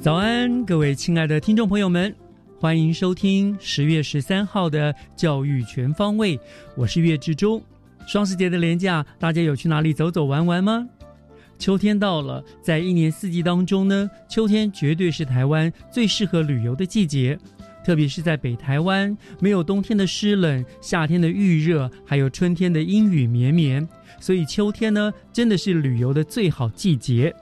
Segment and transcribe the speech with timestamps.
[0.00, 2.14] 早安，各位亲爱的听众朋友们，
[2.60, 6.38] 欢迎收听十月十三号的教育全方位。
[6.76, 7.60] 我是岳志忠。
[8.06, 10.88] 双十节的连假，大家有去哪里走走玩玩吗？
[11.58, 17.36] 秋天到了，在一年四季当中呢，秋天绝对是台湾最适合旅游的季节。
[17.84, 23.86] 特别是在北台湾，没有冬天的湿冷，夏天的预热，还有春天的阴雨绵绵，
[24.20, 27.34] 所以秋天呢，真的是旅游的最好季节。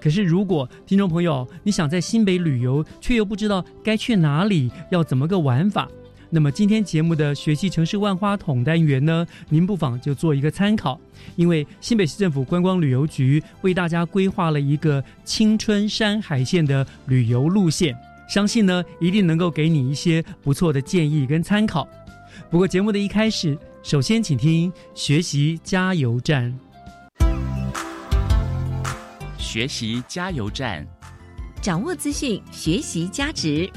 [0.00, 5.86] 可是，如果听众朋友你想在新北旅游，却又不知道该去哪里，要怎么个玩法，
[6.30, 10.98] 那么今天节目的学习城市万花筒单元呢，您不妨就做一个参考。
[11.36, 17.94] 因为新北市政府观光旅游局为大家规划了一个青春山海线的旅游路线，
[18.28, 21.86] 相信呢一定能够给你一些不错的建议跟参考。
[22.48, 26.58] 不过节目的一开始，首先请听学习加油站。
[29.50, 30.86] 学习加油站，
[31.60, 33.68] 掌握资讯，学习加值。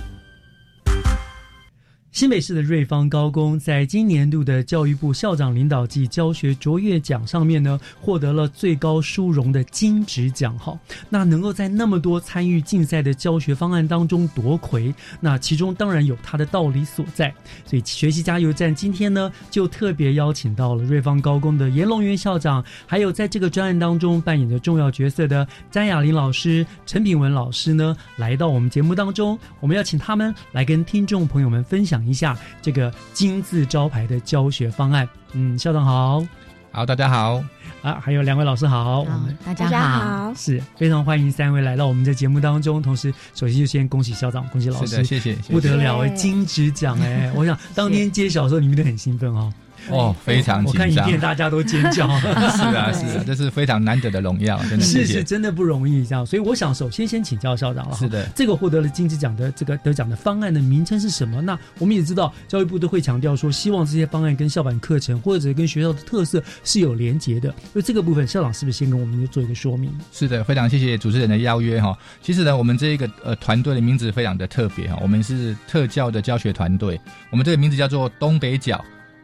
[2.14, 10.56] 新北市的瑞芳高工在今年度的教育部校长领导暨教学卓越奖上面呢，获得了最高殊荣的金质奖。
[10.60, 10.78] 哈，
[11.10, 17.34] 那能够在那么多参与竞赛的教学方案当中夺魁，那其中当然有它的道理所在。
[17.66, 29.36] 所以学习加油站今天呢，就特别邀请到了瑞芳高工的严龙元校长，还有在这个专案当中扮演着重要角色的詹雅玲老师、陈品文老师呢，来到我们节目当中。
[29.60, 32.03] 我们要请他们来跟听众朋友们分享。
[32.08, 36.26] 一下这个金字招牌的教学方案，嗯，校长好，
[36.72, 37.44] 好，大家好。
[37.82, 39.06] 啊，还有两位老师好，
[39.44, 42.82] 大家好，是非常欢迎三位来到我们的节目当中。
[42.82, 49.54] 同时，首先就先恭喜校长，恭喜老师，谢谢，不得了哎，金质奖哎，我想当天揭晓的时候，你们都很兴奋哦。
[49.90, 50.74] 哦，非常紧张！
[50.74, 52.08] 我看影片大家都尖叫。
[52.20, 52.28] 是
[52.76, 56.26] 啊， 是啊，这是非常难得的荣耀，真的是是真的不容易这样。
[56.26, 57.96] 所以我想首先先请教校长了。
[57.96, 61.42] 是的，这个获得了金质奖的这个得奖的方案的名称是什么？
[61.42, 67.54] 那我们也知道教育部都会强调说，希望这些方案跟校版课程或者跟学校的特色是有连结的。
[67.72, 69.92] 所以这个部分，校长是不是先跟我们就做一个说明？
[70.12, 71.98] 是的，非常谢谢主持人的邀约哈。
[72.22, 78.84] 其实呢，我们这一个呃团队的名字非常的特别哈，我们是特教的教学团队，我们这个名字叫做东北角。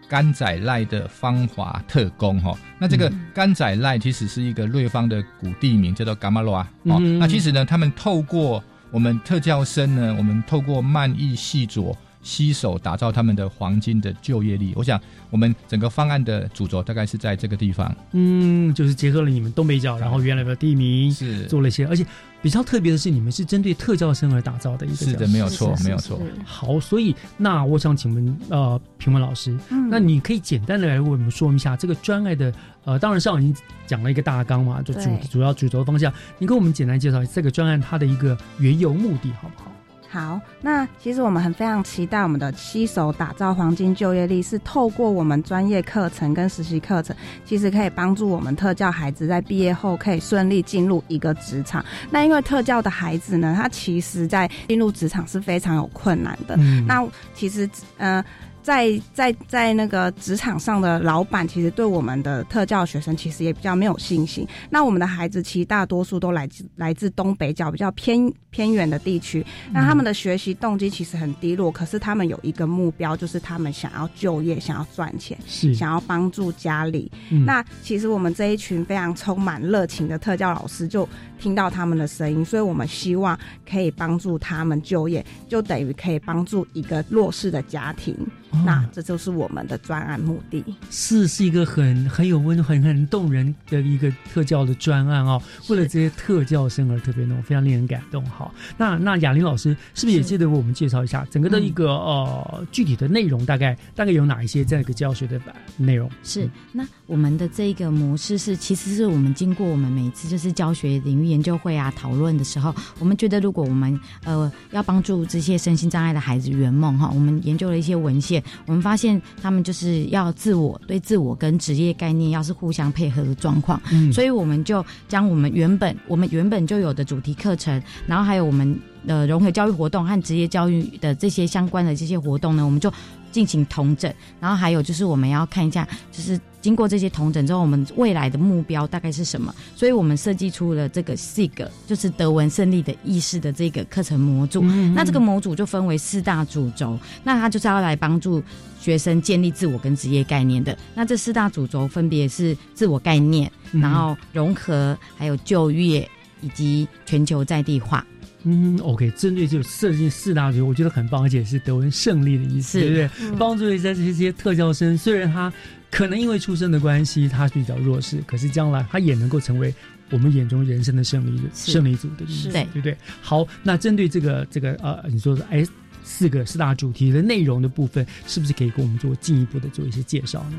[0.09, 6.69] 甘仔赖的芳华特工哈，那这个甘仔赖其实是一个瑞芳的古地名，叫做伽马罗啊。
[6.83, 11.95] 哦，那其实呢，他们透过我们特教生呢，我们透过慢意细琢。
[12.21, 14.73] 携手打造他们的黄金的就业力。
[14.75, 14.99] 我想，
[15.29, 17.95] 我们整个方案的主轴大概是在这个地方。
[18.11, 22.05] 嗯，就是结合了你们东北角，然后原来的地名是做了一些，而且
[22.41, 24.95] 比较特别的是，你们是针对特教生而打造的一个。
[24.95, 26.19] 是的，没有错，没有错。
[26.45, 32.53] 好，所以那我想请问呃，评委老师，嗯那你可以简单的来为我们说明一下这个专案的
[32.85, 39.71] 呃，当然上已经讲了一个大纲嘛，就主主要主轴方向，你给我们简单介绍这个专案它的一个缘由目的好不好？
[40.11, 47.15] 好，那其实我们很非常期待我们的七手打造黄金就业力，是透过我们专业课程跟实习课程，
[47.45, 51.85] 其实可以帮助我们特教孩子在毕业后可以顺利进入一个职场。
[52.09, 56.57] 那因为特教的孩子呢，他其实在进入职场是非常有困难的。
[56.87, 58.25] 那其实，呃。
[58.61, 64.47] 在在在那个职场上的老板，其实对我们的特教学生其实也比较没有信心。
[64.69, 71.71] 那我们的孩子其实大多数都来自来自东北角比较偏偏远的地区，那他们的学习动机其实很低落。
[71.71, 77.11] 可是他们有一个目标，就是他们想要就业，想要赚钱，是想要帮助家里。
[77.31, 81.07] 嗯那其实我们这一群非常充满热情的特教老师，就
[81.39, 83.37] 听到他们的声音，所以我们希望
[83.69, 88.15] 可以帮助他们就业，就等于可以帮助一个弱势的家庭。
[88.51, 90.63] 哦那这就是我们的专案目的。
[90.89, 98.25] 是是一个很很有温很很动人的一个特教的专案哦，为了这些特教生而特别弄，非常令人感动。
[98.25, 103.45] 好，那那雅玲老师是不是也记得为我们介绍一下整个的一个、呃具体的内容？
[103.45, 105.39] 大概大概有哪一些这样一个教学的
[105.77, 106.09] 内容？
[106.23, 124.11] 是，那我们的这个模式是，其实是我们经过我们每一次就是教学领域研究会啊讨论的时候，我们觉得如果我们呃要帮助这些身心障碍的孩子圆梦哈，我们研究了一些文献，我们发现他们就是要自我对自我跟职业概念要是互相配合的状况，嗯。
[124.11, 128.77] 所以我们就将我们原本我们原本就有的主题课程，然后还有我们
[129.07, 132.91] 的融合教育活动和职业教育的这些相关的这些活动呢，我们就
[133.31, 139.53] 进行同整，然后还有就是我们要看一下，就是经过这些同整之后，我们未来的目标大概是什么？
[139.75, 144.61] 所以我们设计出了这个 SIG，就是德文胜利的意识的这个课程模组。
[144.63, 148.43] 嗯那这个模组就分为四大主轴，那它就是要来帮助
[148.79, 150.77] 学生建立自我跟职业概念的。
[150.93, 156.09] 那这四大主轴分别是自我概念，嗯然后融合，还有就业
[156.41, 158.05] 以及全球在地化。
[158.43, 163.09] 嗯，OK，针对就设计四大组，我觉得很棒，而且是德文胜利的意思，对不对？
[163.21, 165.51] 嗯帮助一下这些特教生，虽然他
[165.91, 169.73] 可能因为出生的关系，他比较弱势，可是将来他也能够成为
[170.09, 172.95] 我们眼中人生的胜利是胜利组的意思，对不对？
[173.21, 175.65] 好，那针对这个这个呃，你说的哎
[176.03, 180.57] 四个四大主题的内容的部分，是不是可以给我们做进一步的做一些介绍呢？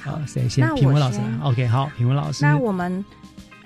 [0.00, 0.72] 好，谁先那？
[0.72, 3.04] 我品文老师，OK，好，评委老师，那我们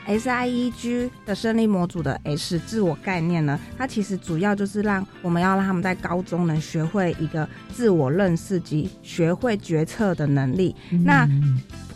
[0.06, 10.74] SIEG 的胜利模组的 S 自我概念呢，它其实主要就是让我们要让他们在高中能学会一个自我认识及学会决策的能力。
[11.04, 11.28] 那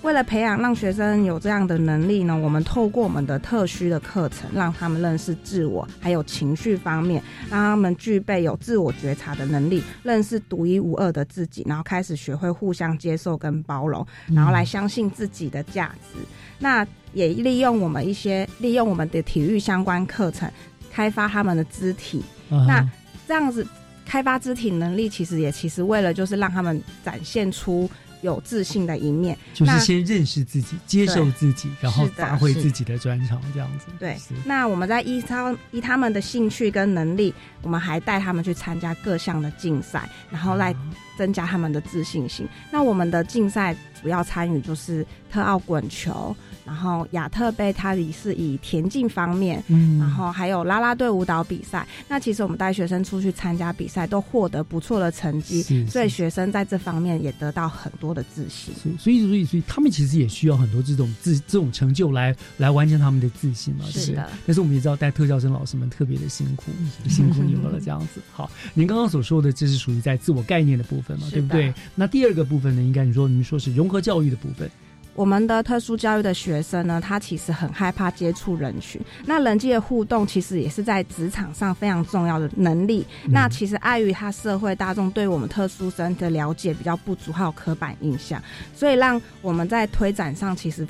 [0.05, 16.19] 为了培养让学生有这样的能力呢，我们透过我们的特需的课程，让他们认识自我，还有情绪方面，让他们具备有自我觉察的能力，认识独一无二的自己，然后开始学会互相接受跟包容，然后来相信自己的价值。
[16.59, 20.47] 那也利用我们一些利用我们的体育相关课程，
[20.93, 22.23] 开发他们的肢体。
[22.51, 22.87] 啊那
[23.27, 23.67] 这样子
[24.05, 27.89] 开发肢体能力，其实也其实为了就是让他们展现出
[28.25, 29.39] 有自信的一面。
[29.53, 33.87] 就是先认识自己，接受自己，然后发挥自己的专长，这样子。
[34.01, 37.33] 对，那我们在依他依他们的兴趣跟能力，
[37.63, 40.75] 我们还带他们去参加各项的竞赛，然后来
[41.19, 42.49] 增加他们的自信心。
[42.73, 46.35] 那我们的竞赛主要参与就是特奥滚球，
[46.65, 51.87] 然后亚特杯，它也是以田径方面，嗯然后还有啦啦队舞蹈比赛。
[52.09, 58.75] 那其实我们带学生出去参加比赛，都获得不错的成绩，是所以学生在这方面也得到很多的自信。
[58.75, 64.31] 所以所以所以所以他们其实也需要很多这种自这种成就来来完成他们的自信嘛，是的？
[64.47, 66.71] 但是我们也知道带特教生老师们特别的辛苦，
[67.09, 68.21] 辛苦你们了，这样子。
[68.33, 71.73] 好，您刚刚所说的这是属于在自我概念的部分嘛， 对不对？
[71.95, 74.71] 那第二个部分呢，应该你说你们说是融合教育的部分，
[75.15, 79.01] 我们的特殊教育的学生呢，他其实很害怕接触人群。
[79.25, 83.07] 那人际的互动其实也是在职场上非常重要的能力。
[83.25, 88.43] 嗯那其实碍于他社会大众对我们特殊生的了解比较不足，还有刻板印象，
[88.75, 90.87] 所以让我们在推展上其实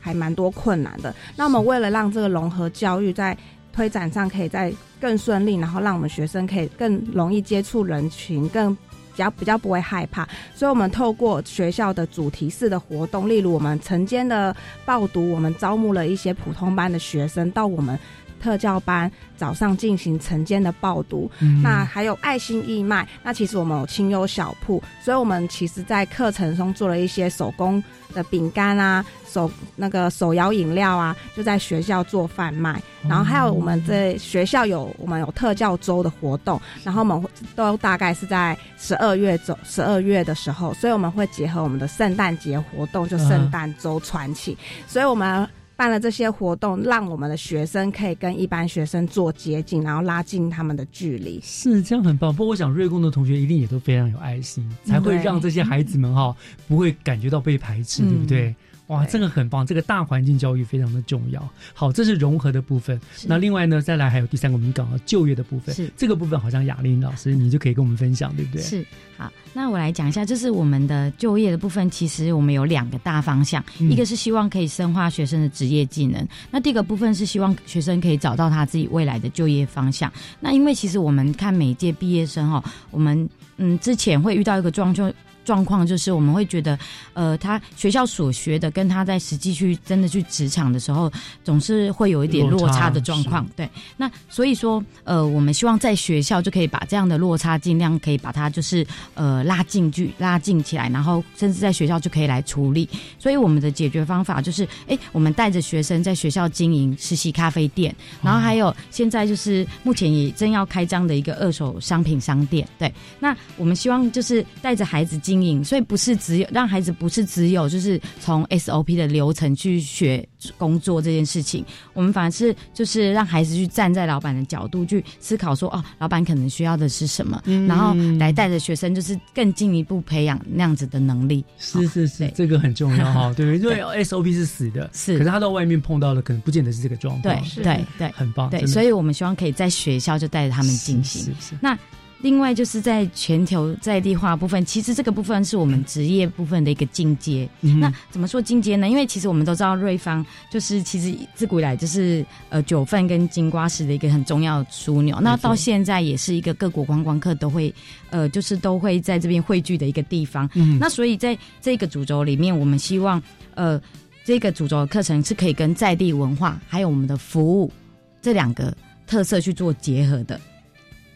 [0.00, 1.14] 还蛮多困难的。
[1.36, 3.36] 那我们为了让这个融合教育在
[3.72, 8.80] 推展上可以再更顺利，然后让我们学生可以更容易接触人群，更比
[9.18, 17.98] 较比较不会害怕，所以我们透过学校的主题式的活动，例如我们晨间的报读，我们招募了一些普通班的学生到我们
[18.38, 21.30] 特教班早上进行晨间的报读。
[21.40, 27.82] 嗯那还有爱心义卖，那其实我们有清幽小铺，所以我们其实在课程中做了一些手工
[28.14, 32.80] 的饼干啊，手那个手摇饮料啊，就在学校做贩卖。
[33.08, 45.48] 然后还有我们在学校有我们有特教周的活动，然后我们会都大概是在十二月周十二月的时候，所以我们会结合我们的圣诞节活动，就圣诞周传奇，所以我们。
[45.78, 51.38] 办了这些活动，让我们的学生可以跟一般学生做接近，然后拉近他们的距离。
[51.40, 52.34] 是这样很棒。
[52.34, 56.34] 不过我想瑞工的同学一定也都非常有爱心，才会让这些孩子们哈、
[56.66, 58.56] 不会感觉到被排斥，嗯对不对？
[58.88, 61.46] 哇，这个很棒，这个大环境教育非常的重要。
[61.74, 62.98] 好，这是融合的部分。
[63.26, 65.74] 那另外呢，再来还有第三个，我们讲到就业的部分。
[65.74, 68.62] 是这个部分，好像雅玲老师你就可以跟我们分享，对不对？
[68.62, 68.84] 是。
[69.18, 80.10] 好，那我来讲一下，就是我们的就业的部分，其实我们有两个大方向，一个是希望可以深化学生的职业技能，那第二个部分是希望学生可以找到他自己未来的就业方向。
[80.40, 83.28] 那因为其实我们看每一届毕业生哈，我们
[83.58, 85.12] 嗯之前会遇到一个状况。
[85.48, 86.78] 状况就是我们会觉得，
[87.14, 91.10] 呃，他学校所学的跟他在实际去真的去职场的时候，
[91.42, 93.46] 总是会有一点落差的状况。
[93.56, 102.86] 对，那所以说，呃，我们希望在学校就可以把这样的落差尽量可以把它就是呃拉近距拉近起来，然后甚至在学校就可以来处理。
[103.18, 112.68] 所以我们的解决方法就是，哎，我们带着学生在学校经营实习咖啡店，然后还有现在就是目前也正要开张的一个二手商品商店。
[112.78, 120.26] 对，那我们希望就是带着孩子经所以不是只有让孩子不是只有就是从 SOP 的流程去学
[120.56, 131.44] 工作这件事情，我们反而是就是让孩子去站在老板的角度去思考说哦，老板可能需要的是什么，然后来带着学生就是更进一步培养那样子的能力。
[131.58, 137.34] 是是是，这个很重要哈， 对，因为 SOP 是死的，是，可是他到外面碰到的可能不见得是这个状况。
[137.54, 138.48] 对对对，很棒。
[138.50, 141.34] 对，所以我们希望可以在学校就带着他们进行。
[141.60, 141.78] 那。
[142.20, 147.48] 另外就是在全球在地化部分，其实这个部分是我们职业部分的一个进阶。
[147.60, 148.88] 那怎么说进阶呢？
[148.88, 155.18] 因为其实我们都知道瑞芳就是其实自古以来就是呃九份跟金瓜石的一个很重要枢纽。
[155.20, 157.72] 那到现在也是一个各国观光客都会
[158.10, 160.50] 呃就是都会在这边汇聚的一个地方。
[160.80, 163.22] 那所以在这个主轴里面，我们希望
[163.54, 163.80] 呃
[164.24, 167.72] 这个主轴的课程是可以跟在地文化还有我们的服务
[168.20, 170.40] 这两个特色去做结合的。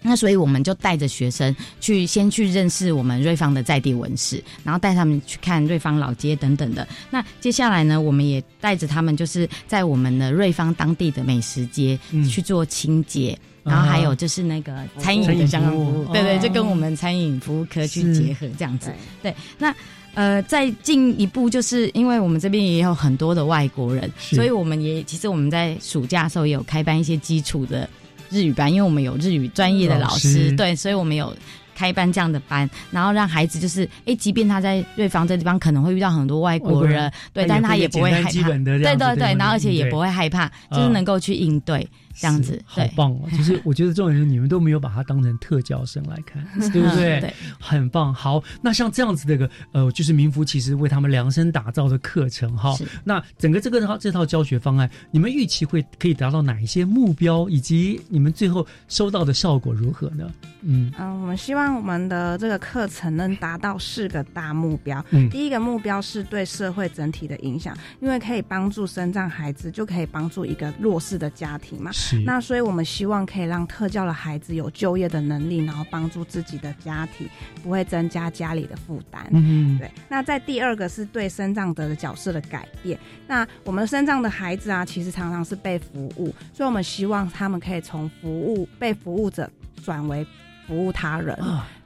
[0.02, 6.86] 那所以我们就带着学生去先去认识我们瑞芳的在地文史，然后带他们去看瑞芳老街等等的。
[7.10, 18.90] 那接下来呢，我们也带着他们就是在我们的瑞芳当地的美食街去做清洁，然后还有就是那个餐饮的相关服务，对对，就跟我们餐饮服务科去结合这样子。
[19.22, 19.74] 对，那
[20.14, 27.88] 呃再进一步，就是因为我们这边也有很多的外国人，所以我们也其实我们在暑假的时候也有开办一些基础的。
[28.32, 31.36] 日语班，因为我们有日语专业的老师，对，所以我们有
[31.82, 41.84] 开班这样的班，然后让孩子就是，哎，即便他在瑞芳这地方可能会遇到很多外国人，对，但他也不会害怕，对对对，然后而且也不会害怕，就是能够去应对。
[42.14, 43.20] 这样子好棒哦！
[43.34, 47.18] 就是我觉得重点是你们都没有把他当成特教生来看， 对不对？
[47.20, 48.12] 对，很棒。
[48.12, 52.76] 好，那像这样子的一个呃，就是民福其实为他们量身打造的课程哈。
[53.02, 60.30] 那整个这个套这套教学方案，你们预期会可以达到哪一些目标，以及你们最后收到的效果如何呢？
[60.60, 65.04] 嗯嗯，我们希望我们的这个课程能达到四个大目标。
[65.10, 71.90] 嗯，第一个目标是对社会整体的影响，因为可以帮助生长孩子，就可以帮助一个弱势的家庭嘛。
[71.92, 77.28] 是那所以，我们希望可以让特教的孩子有就业的能力，然后帮助自己的家庭，
[77.62, 79.26] 不会增加家里的负担。
[79.30, 79.90] 嗯，对。
[80.08, 82.98] 那在第二个是对生长者的角色的改变。
[83.26, 89.50] 那我们生长的孩子啊，其实常常是被服务，所以我们希望他们可以从服务被服务者
[89.82, 90.26] 转为
[90.66, 91.36] 服务他人。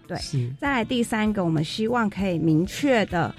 [0.07, 0.19] 对。
[0.59, 3.35] 再来第三个，我们希望可以明确的，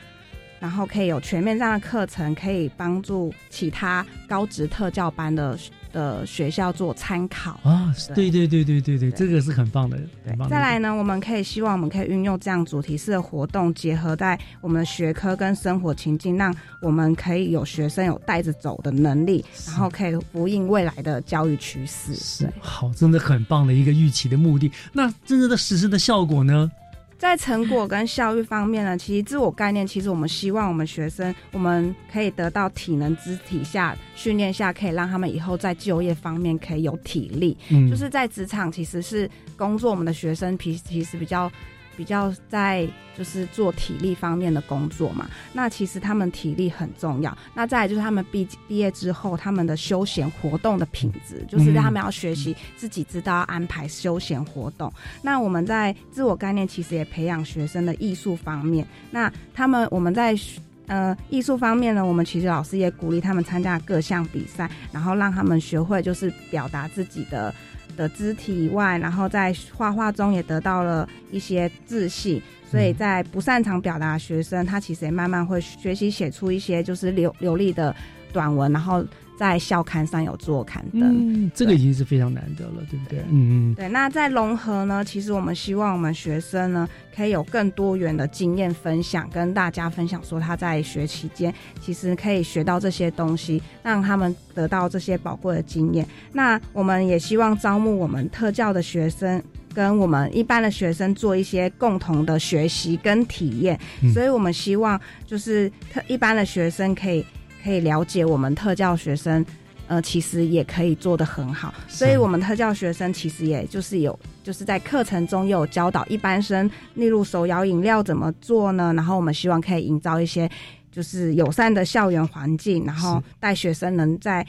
[0.60, 5.58] 然后可以有全面这样的课程，可以帮助其他高职特教班的。
[5.98, 9.98] 的学校做参考啊，对对对对对对，这个是很棒的。
[10.24, 22.13] 对，再来呢，我们可以希望我们可以运用这样主题式的活动，结合在我们的学科跟生活情境，让我们可以有学生有带着走的能力，然后可以呼应未来的教育趋势。
[22.13, 24.72] 是，好，真的很棒的一个预期的目的。
[24.94, 26.72] 那真正的实施的效果呢？
[27.18, 37.58] 在成果跟效率方面呢，其实自我概念，其实我们希望我们学生，我们可以得到体能肢体下训练下，可以让他们以后在就业方面可以有体力。
[37.70, 41.52] 嗯，就是在职场其实是工作，我们的学生其其实比较。
[41.98, 42.88] 比较在
[43.18, 47.36] 就是做体力方面的工作嘛，那其实他们体力很重要。
[47.56, 54.94] 那再来就是他们毕毕业之后，他们的休闲活动的品质，就是他们要学习自己知道安排休闲活动。
[55.24, 58.88] 那我们在自我概念其实也培养学生的艺术方面。
[59.10, 60.38] 那他们我们在
[60.86, 67.51] 呃艺术方面呢，我们其实老师也鼓励他们参加各项比赛，然后让他们学会就是表达自己的。
[67.98, 77.94] 的肢体以外，然后在画画中也得到了一些自信，所以在不擅长表达学生，他其实也慢慢会学习写出一些就是流流利的
[78.32, 79.04] 短文，然后
[79.38, 81.01] 在校刊上有做刊登。
[81.03, 83.20] 嗯，这个已经是非常难得了，对不对？
[83.29, 83.75] 嗯嗯。
[83.75, 96.06] 对，那在融合呢，其实我们希望我们学生呢，可以有更多元的经验分享，跟大家分享说他在学期间其实可以学到这些东西，让他们得到这些宝贵的经验。
[96.34, 99.41] 那我们也希望招募我们特教的学生。
[99.75, 103.79] 跟我们一般的学生做一些共同的学习跟体验，
[104.12, 107.24] 所以我们希望就是特一般的学生可以
[107.68, 109.46] 可以了解我们特教学生，
[109.88, 111.74] 呃，其实也可以做得很好。
[111.90, 118.94] 所以我们特教学生其实也就是有就是在课程中有教导一般生，例如手摇饮料怎么做呢？
[118.96, 120.50] 然后我们希望可以营造一些
[120.94, 124.48] 就是友善的校园环境，然后带学生能在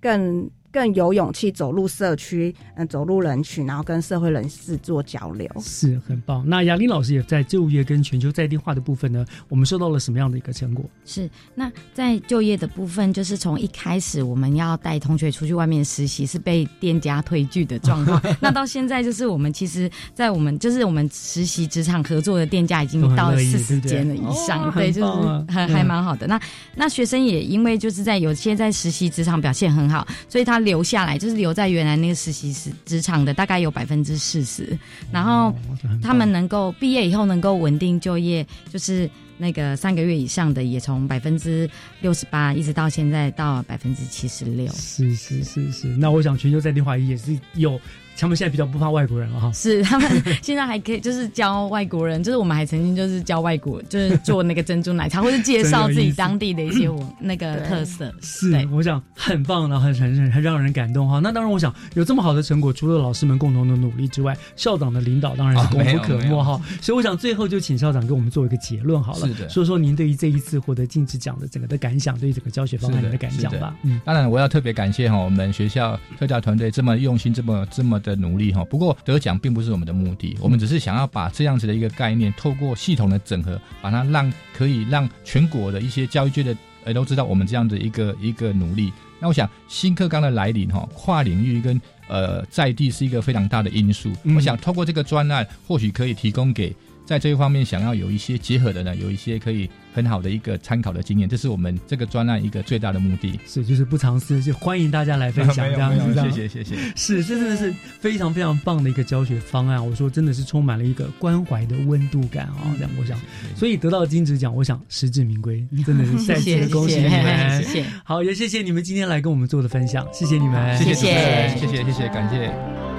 [0.00, 0.48] 更。
[0.74, 6.42] 更有勇气走入社区，嗯，走入人群，然后跟社会人士做交流，是很棒。
[6.44, 10.84] 那雅玲老师也在就业跟全球在地化的部分呢，我们收到了什么样的一个成果？
[11.04, 18.20] 是那在就业的部分，就是从一开始我们要带同学出去外面实习，是被店家推拒的状况。
[18.42, 26.26] 那到现在，就是我们其实，在我们就是我们实习职场合作的店家已经到四十间了以上，对，就是还还蛮好的。
[26.26, 26.40] 那
[26.74, 30.63] 那学生也因为就是在有些在实习职场表现很好，所以他。
[30.64, 34.76] 留下来就是留在原来那个实习时职场的大概有百分之四十，
[35.12, 35.54] 然后
[36.02, 41.68] 他们能够毕业以后能够稳定就业，就是那个三个月以上的也从百分之
[42.00, 44.66] 六十八一直到现在到百分之七十六。
[44.72, 47.78] 是是是是，那我想全球在电话也是有。
[48.16, 58.14] 他们现在比较不怕外国人了哈，是他们现在还可以就是教外国人，就是我们还曾经就是教外国，就是做那个珍珠奶茶，或者介绍自己当地的一些我那个 特色。
[58.22, 61.20] 是，我想很棒，然后很很很让人感动哈。
[61.22, 66.60] 那当然，我想有这么好的成果，除了老师们共同的努力之外，校长的领导当然是功不可没哈。
[66.80, 73.76] 所以我想最后就请校长给我们做一个结论好了，说说您对于这一次获得金质奖的整个的感想，对于整个教学方案的感想吧。
[73.82, 78.00] 嗯，当然我要特别感谢哈我们学校特教团队这么用心，这么这么。
[78.04, 88.92] 的努力哈，不过得奖并不是我们的目的，我们只是想要把这样子的一个概念，透过系统的整合，把它让可以让全国的一些教育界的呃都知道我们这样的一个一个努力。
[89.18, 94.12] 那我想新课纲的来临哈，跨领域跟呃在地是一个非常大的因素。
[94.36, 99.68] 我想透过这个专案，或许可以提供给在这一方面想要有一些结合的呢，有一些可以。
[99.94, 103.38] 很好的一个参考的经验，这是我们这个专案一个最大的目的。
[103.46, 106.12] 是，就是不尝试，就欢迎大家来分享 这样子。
[106.14, 106.76] 谢谢，谢谢。
[106.96, 109.84] 是，这真的是非常非常棒的一个教学方案。
[109.86, 112.74] 我说，真的是充满了一个关怀的温度感啊！
[112.76, 113.16] 这样，我想，
[113.54, 117.62] 所以得到金质奖，我想实至名归，真的是再次恭喜你们。
[117.62, 117.84] 谢谢。
[118.02, 122.93] 好，也谢谢你们今天来跟我们做的分享，谢谢你们，谢谢，谢谢，谢谢，感谢。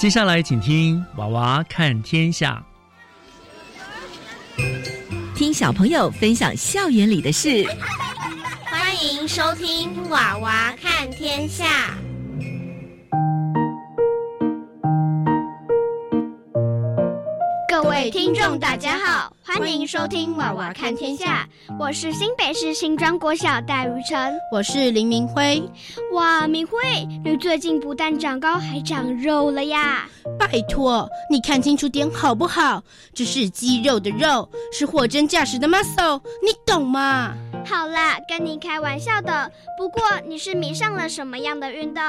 [0.00, 2.64] 接下来，请听《娃娃看天下》，
[5.36, 7.66] 听小朋友分享校园里的事。
[8.64, 11.90] 欢迎收听《娃娃看天下》。
[17.68, 21.48] 各位听众，大家好，欢迎收听《娃娃看天下》。
[21.76, 25.60] 我是新北市新庄国小戴如晨，我是林明辉。
[26.12, 26.78] 哇，明辉，
[27.24, 30.08] 你最近不但长高，还长肉了呀！
[30.38, 32.82] 拜托，你看清楚点好不好？
[33.12, 37.34] 这是肌肉的肉，是货真价实的 muscle，你懂吗？
[37.66, 39.50] 好啦，跟你开玩笑的。
[39.76, 42.02] 不过你是迷上了什么样的运动？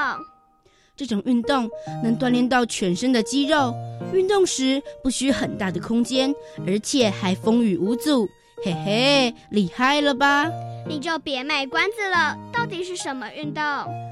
[0.96, 1.70] 这种运动
[2.04, 3.74] 能锻炼到全身的肌肉，
[4.14, 6.34] 运动时不需很大的空间，
[6.68, 8.28] 而且还风雨无阻。
[8.64, 10.48] 嘿嘿，厉害了吧？
[10.88, 13.64] 你就别卖关子了，到底是什么运动？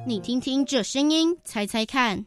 [0.07, 2.25] 你听听这声音，猜猜看。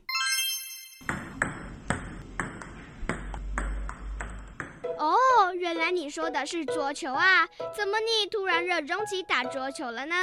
[5.03, 7.45] 哦，原来你说的是桌球啊！
[7.77, 10.15] 怎么你突然热衷起打桌球了呢？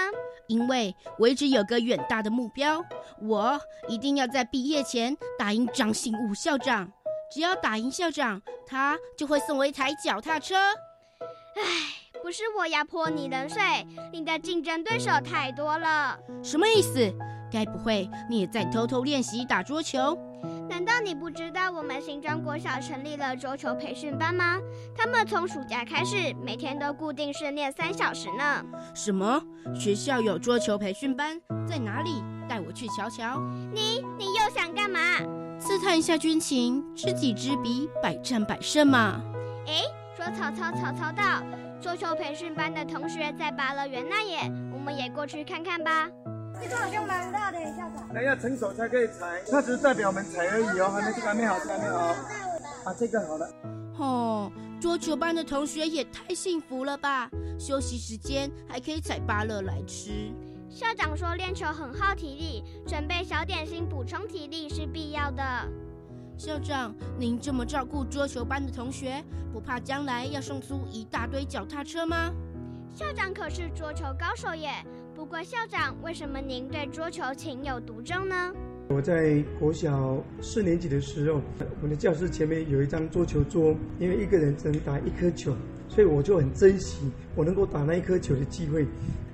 [0.47, 2.81] 因为我一直有个远大的目标，
[3.21, 6.89] 我一定要在毕业前打赢张信武校长。
[7.29, 10.55] 只要打赢校长，他就会送我一台脚踏车。
[10.55, 11.63] 唉，
[12.23, 13.61] 不是我压迫你冷水，
[14.13, 16.17] 你的竞争对手太多了。
[16.41, 17.13] 什么意思？
[17.51, 20.17] 该不会你也在偷偷练习打桌球？
[20.69, 24.59] 难道你不知道我们新庄国小成立了桌球培训班吗？
[24.95, 28.63] 他们从暑假开始，每天都固定训练三小时呢。
[28.93, 29.41] 什么？
[29.73, 31.41] 学校有桌球培训班？
[31.67, 32.23] 在哪里？
[32.47, 33.41] 带我去瞧瞧。
[33.73, 34.99] 你你又想干嘛？
[35.59, 39.19] 刺探一下军情，知己知彼，百战百胜嘛。
[39.65, 39.81] 哎，
[40.15, 41.41] 说曹操，曹操到。
[41.81, 46.07] 桌球培训班的同学在拔乐园那耶，我们也过去看看吧。
[46.61, 48.07] 这个好像蛮大的，校长。
[48.13, 51.99] 那要成熟才可以采，它只是代表我们采而已哦，还没这个还没好，这个还没好。
[52.85, 53.49] 啊，这个好了。
[53.97, 57.29] 哦，桌球班的同学也太幸福了吧！
[57.59, 60.31] 休息时间还可以采芭乐来吃。
[60.69, 65.43] 校长说练球很耗体力，准备小点心补充体力是必要的。
[66.37, 72.31] 校长，您这么照顾桌球班的同学，不怕将来要送出一大堆脚踏车吗？
[72.95, 74.71] 校长可是桌球高手耶。
[75.19, 78.53] 不过校长，为什么您对桌球情有独钟呢？
[78.87, 85.53] 我在国小四年级的时候，我们的教室前面有一张桌球桌，因为一个人只能打一颗球，
[85.89, 88.87] 所以我就很珍惜我能够打那一颗球的机会，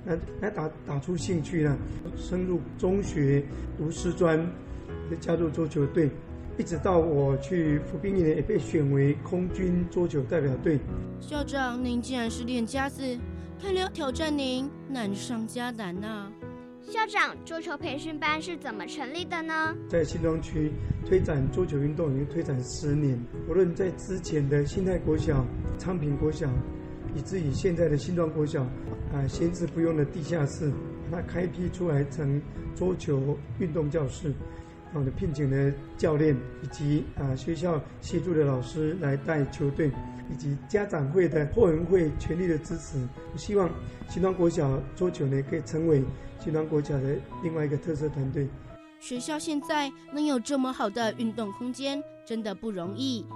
[0.04, 1.78] 那那打打出兴趣了。
[2.16, 3.40] 升入中学
[3.78, 4.44] 读师专，
[5.08, 6.10] 就加入桌球队。
[6.58, 10.80] 一直到我去服兵役呢，也被选为空军桌球代表队。
[11.20, 13.16] 校长，您既然是练家子，
[13.60, 16.30] 看来要挑战您难上加难呐。
[16.82, 19.74] 校长，桌球培训班是怎么成立的呢？
[19.88, 20.70] 在新庄区
[21.06, 25.44] 推展桌球运动已经推展十年，无论在之前的新泰国小、
[25.78, 26.48] 昌平国小，
[27.14, 28.62] 以至于现在的新庄国小，
[29.12, 30.70] 啊，闲置不用的地下室，
[31.10, 32.40] 把它开辟出来成
[32.76, 34.32] 桌球运动教室。
[34.92, 39.90] 我们聘请的教练以及啊学校协助的老师来带球队，
[40.30, 42.98] 以及家长会的后援会全力的支持。
[43.32, 43.68] 我希望
[44.08, 46.02] 新庄国小桌球呢可以成为
[46.38, 48.48] 新庄国小的另外一个特色团队。
[48.98, 53.26] 学校现在能有这么好的运动空间，真的不容易。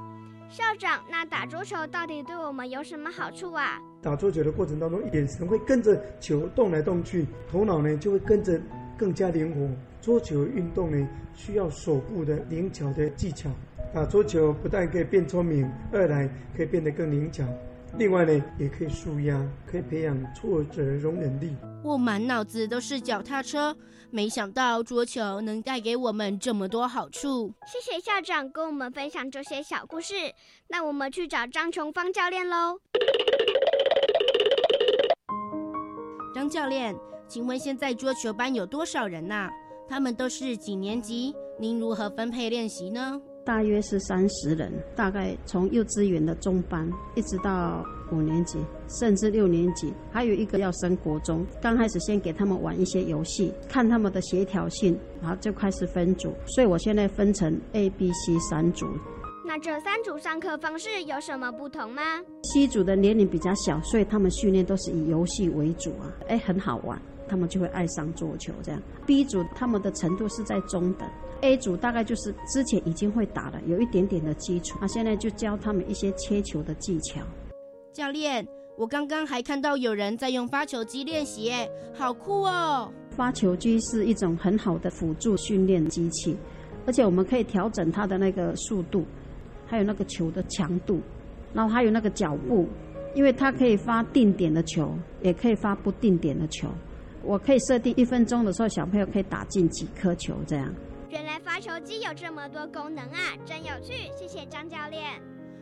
[0.48, 3.78] 校长，那打桌球到底对我们有什么好处啊？
[4.02, 8.60] 打桌球的过程当中，眼神会跟着球动来动去，头脑呢就会跟着
[9.00, 9.66] 更加灵活。
[10.02, 13.48] 桌球运动呢，需要手部的灵巧的技巧。
[13.94, 17.42] 打桌球不但可以变聪明，二来可以变得更灵巧。
[17.96, 21.56] 另外呢，也可以舒压，可以培养挫折容忍力。
[21.82, 23.74] 我满脑子都是脚踏车，
[24.10, 27.54] 没想到桌球能带给我们这么多好处。
[27.66, 30.14] 谢谢校长跟我们分享这些小故事。
[30.68, 32.78] 那我们去找张琼芳教练喽。
[36.32, 36.94] 张教练，
[37.30, 39.48] 请问现在桌球班有多少人呐？
[39.88, 41.32] 他们都是几年级？
[41.60, 43.22] 您如何分配练习呢？
[43.44, 51.46] 大约是三十人，大概从幼稚园的中班一直到五年级，甚至六年级，还有一个要升国中。
[51.62, 56.34] 刚开始先给他们玩一些游戏，看他们的协调性，然后就开始分组。
[56.48, 58.88] 所以我现在分成 A、B、C 三组。
[59.46, 62.02] 那这三组上课方式有什么不同吗
[62.42, 67.00] ？C 组的年龄比较小，所以他们训练都是以游戏为主啊，哎，很好玩。
[67.30, 68.82] 他们就会爱上桌球，这样。
[69.06, 71.08] B 组他们的程度是在中等
[71.42, 74.76] ，A 组大概就是之前已经会打了，有一点点的基础。
[74.80, 77.20] 那现在就教他们一些切球的技巧。
[77.92, 78.44] 教练，
[78.76, 81.52] 我刚刚还看到有人在用发球机练习，
[81.94, 82.90] 好酷哦！
[83.10, 86.36] 发球机是一种很好的辅助训练机器，
[86.84, 89.04] 而且我们可以调整它的那个速度，
[89.66, 91.00] 还有那个球的强度，
[91.54, 92.66] 然后还有那个脚步，
[93.14, 96.68] 因为它可以发定点的球，也可以发不定点的球。
[97.22, 100.72] 我可以设定一分钟的时候，小朋友可以打进几颗球，这样。
[101.08, 103.92] 原来发球机有这么多功能啊，真有趣！
[104.16, 105.02] 谢谢张教练。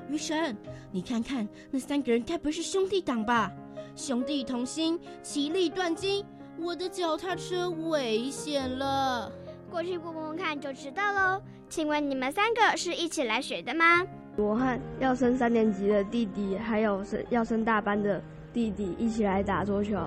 [0.08, 0.56] 雨神，
[0.90, 3.50] 你看看那三个人，该不是兄弟党吧？
[3.96, 6.24] 兄弟同心，其利断金。
[6.60, 9.30] 我的脚踏车危险了，
[9.70, 11.40] 过去问问看就知道喽。
[11.68, 14.04] 请问你们三个是一起来学的吗？
[14.36, 19.98] 我和要升三年级的弟弟，还有升要升大班的弟弟一起来打桌球。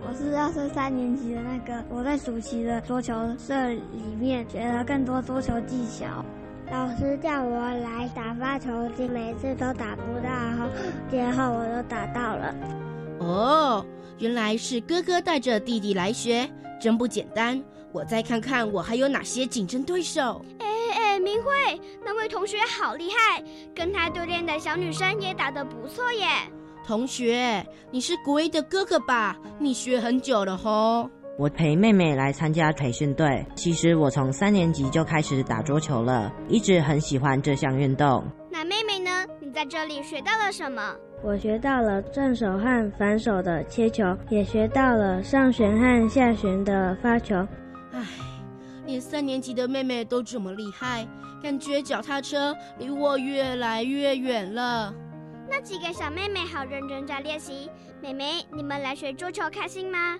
[0.00, 6.24] 我是要升三年级的那个，我在暑期的桌球社里面学了更多桌球技巧。
[6.70, 10.68] 老师叫我来打发球机，每次都打不到，后
[11.08, 12.54] 最后我都打到了。
[13.20, 13.86] 哦，
[14.18, 16.48] 原来是哥哥带着弟弟来学，
[16.80, 17.62] 真不简单。
[17.92, 20.44] 我再看看我还有哪些竞争对手。
[20.58, 20.66] 哎
[20.98, 23.42] 哎，明慧，那位同学好厉害，
[23.74, 26.26] 跟他对练的小女生也打得不错耶。
[26.86, 29.36] 同学，你是国一的哥哥吧？
[29.58, 31.10] 你学很久了吼。
[31.36, 33.44] 我陪妹妹来参加培训队。
[33.56, 38.24] 其实我从三年级就开始打桌球了，一直很喜欢这项运动。
[38.48, 39.26] 那妹妹呢？
[39.40, 40.94] 你在这里学到了什么？
[41.24, 47.34] 我学到了正手和反手的切球，也学到了上旋和下旋的发球。
[47.92, 48.00] 唉，
[48.86, 51.04] 连三年级的妹妹都这么厉害，
[51.42, 54.94] 感觉脚踏车离我越来越远了。
[55.48, 57.70] 那几个小妹妹好认真在练习。
[58.02, 60.16] 妹妹，你们来学桌球开心吗？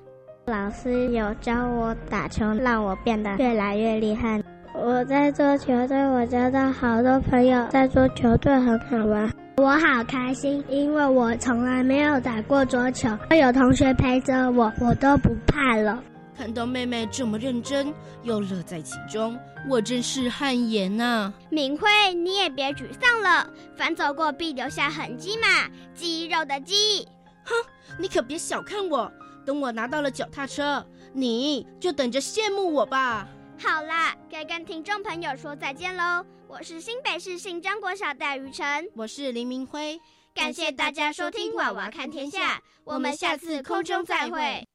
[0.46, 4.40] 老师有教我打球，让我变得越来越厉害。
[4.74, 9.30] 我在桌球队，我交到好多朋友，在桌球队很好玩。
[9.56, 16.02] 我好开心，因为我从来没有打过桌球，有同学陪着我，我都不怕了。
[16.36, 21.32] 看到妹妹这么认真，又乐在其中，我真是汗颜呐！
[21.50, 25.46] 明慧，你也别沮丧了，凡走过必留下痕迹嘛，
[25.94, 27.08] 肌肉的肌。
[27.44, 27.54] 哼，
[27.98, 29.10] 你可别小看我，
[29.46, 33.26] 等我拿到了脚踏车，你就等着羡慕我吧。
[33.58, 36.22] 好啦，该跟听众朋友说再见喽。
[36.46, 39.98] 我是新北市信张国小戴雨辰，我是林明辉，
[40.34, 44.66] 感谢大家收听《娃娃看天下》，我们下次空中再会。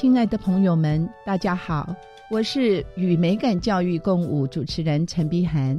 [0.00, 1.92] 亲爱的朋友们，大家好，
[2.30, 5.76] 我是与美感教育共舞主持人陈碧涵。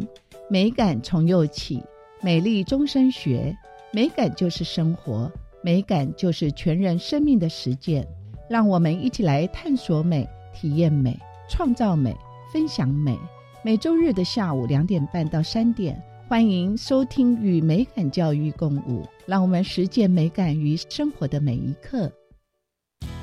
[0.49, 1.81] 美感从幼起，
[2.21, 3.57] 美丽终身学。
[3.93, 5.31] 美感就是生活，
[5.63, 8.05] 美感就是全人生命的实践。
[8.49, 11.17] 让我们一起来探索美、体验美、
[11.49, 12.13] 创造美、
[12.51, 13.17] 分享美。
[13.63, 22.11] 每周日的下午两点半到三点，欢迎收听与美感教育共舞，让我们实践美感于生活的每一刻。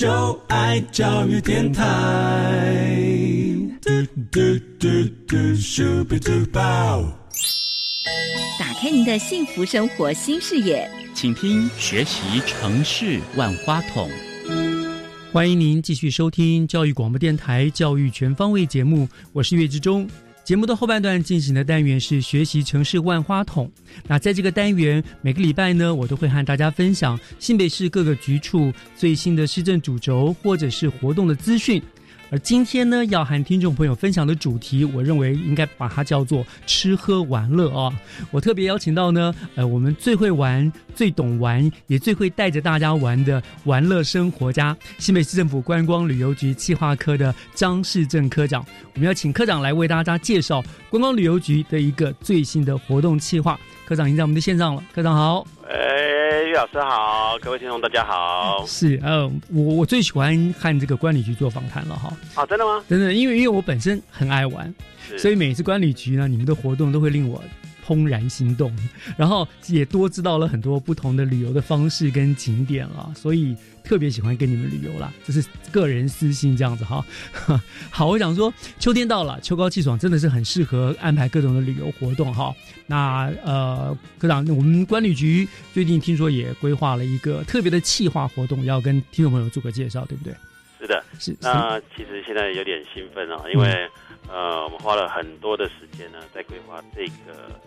[0.00, 1.84] 就爱教育电台。
[8.58, 14.08] 打开您的幸福生活新视野，请听《学习城市万花筒》。
[15.34, 20.08] 欢迎您继续收听教育广播电台《教育全方位》节目，我是岳志忠。
[20.50, 23.70] 节目的后半段进行的单元是学习城市万花筒。
[24.08, 31.80] 那在这个单元，每个礼拜呢，我都会和大家分享新北市各个局处最新的市政主轴或者是活动的资讯。
[32.30, 37.92] 而今天呢，要和听众朋友分享的主题，我认为应该把它叫做吃喝玩乐啊。
[38.30, 48.64] 我特别邀请到呢，呃，我们最会玩、最懂玩，也最会带着大家玩的玩乐生活家——新北市政府观光旅游局企划科的张世正科长。
[48.94, 53.58] 我们要请科长来为大家介绍观光旅游局的一个最新的活动计划。
[53.90, 55.44] 科长已经在我们的线上了，科长好。
[55.68, 58.64] 哎，岳老师好，各位听众大家好。
[58.64, 62.16] 是，呃，我我最喜欢和这个管理局做访谈了哈。
[62.36, 62.84] 啊，真的吗？
[62.88, 64.72] 真的，因为因为我本身很爱玩，
[65.18, 67.42] 所以每次管理局呢，你们的活动都会令我
[67.86, 68.74] 怦然心动，
[69.16, 77.04] 然后也多知道了很多不同的旅游的方式跟景点了，所以特别喜欢跟你们旅游啦，这是个人私信这样子哈。
[77.90, 82.54] 好，我想说，秋天到了，秋高气爽，真的是很适合安排各种的旅游活动哈。
[82.86, 90.34] 那呃，科长，我们管理局最近听说也规划了一个特别的企划活动，要跟听众朋友做个介绍，对不对？
[90.80, 91.36] 是的，是。
[91.42, 93.88] 那其实现在有点兴奋啊，因为、
[94.28, 97.60] 呃，我们花了很多的时间呢，在规划这个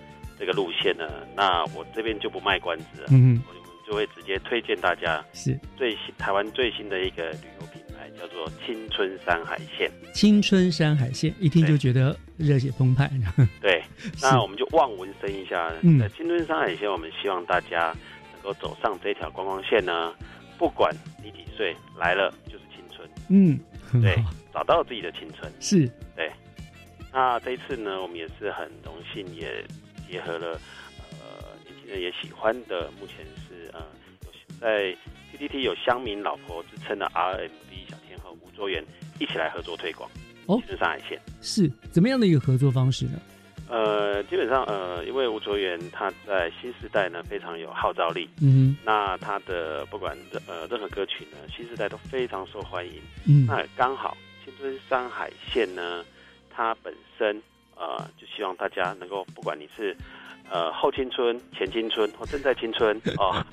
[0.44, 1.08] 这个路线呢。
[1.38, 9.90] 那我这边就不卖关子了，嗯我们就会直接推荐大家是最新台湾最新的一个旅游品牌，叫做青春山海线。
[10.14, 13.10] 青春山海线，一听就觉得热血澎湃。
[13.62, 13.82] 对，
[14.22, 17.96] 那我们就望文生一下，嗯在青春山海线，我们希望大家
[18.34, 20.14] 能够走上这条观光线呢，
[20.58, 23.08] 不管你几岁，来了就是青春。
[23.30, 23.58] 嗯，
[23.90, 24.22] 很对，
[24.54, 25.50] 找到自己的青春。
[25.62, 26.30] 是，对。
[27.16, 29.64] 那这一次呢，我们也是很荣幸，也
[30.14, 30.62] 结合了
[31.10, 33.82] 呃年轻人也喜欢的，目前是呃
[34.26, 34.96] 有在
[35.32, 38.86] PTT 有乡民老婆之称的 RMB 小天后吴卓源
[39.20, 40.08] 一起来合作推广
[40.46, 41.20] 哦青春山海线。
[41.42, 43.20] 是怎么样的一个合作方式呢？
[43.68, 50.16] 呃，基本上呃，因为吴卓源他在新时代呢非常有号召力，嗯那他的不管
[50.48, 53.02] 呃任何歌曲呢，新时代都非常受欢迎。
[53.26, 56.06] 嗯那刚好青春山海线呢，
[56.52, 57.42] 它本身
[57.76, 59.96] 呃就希望大家能够，不管你是
[60.50, 63.44] 呃后青春、前青春或正在青春哦，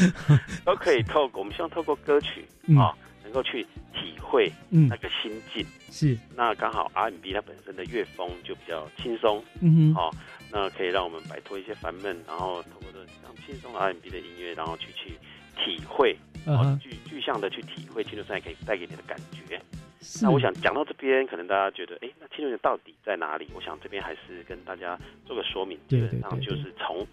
[0.64, 5.66] 都可以透过我们希望透过歌曲嗯啊、能够去体会嗯那个心境。
[5.90, 10.10] 是那刚好 R&B 它本身的乐风就比较轻松，嗯哼好、
[10.50, 15.18] 那可以让我们摆脱一些烦闷，然后通过这这样轻松的 R&B 的音乐，然后去去
[15.62, 19.60] 体会，然后具具象的去体会青春山可以带给你的感觉。
[20.02, 23.48] 是那我想讲到这边，可能大家觉得，哎，那青春节到底在哪里？
[23.54, 27.06] 我想这边还是跟大家做个说明，基本上就是从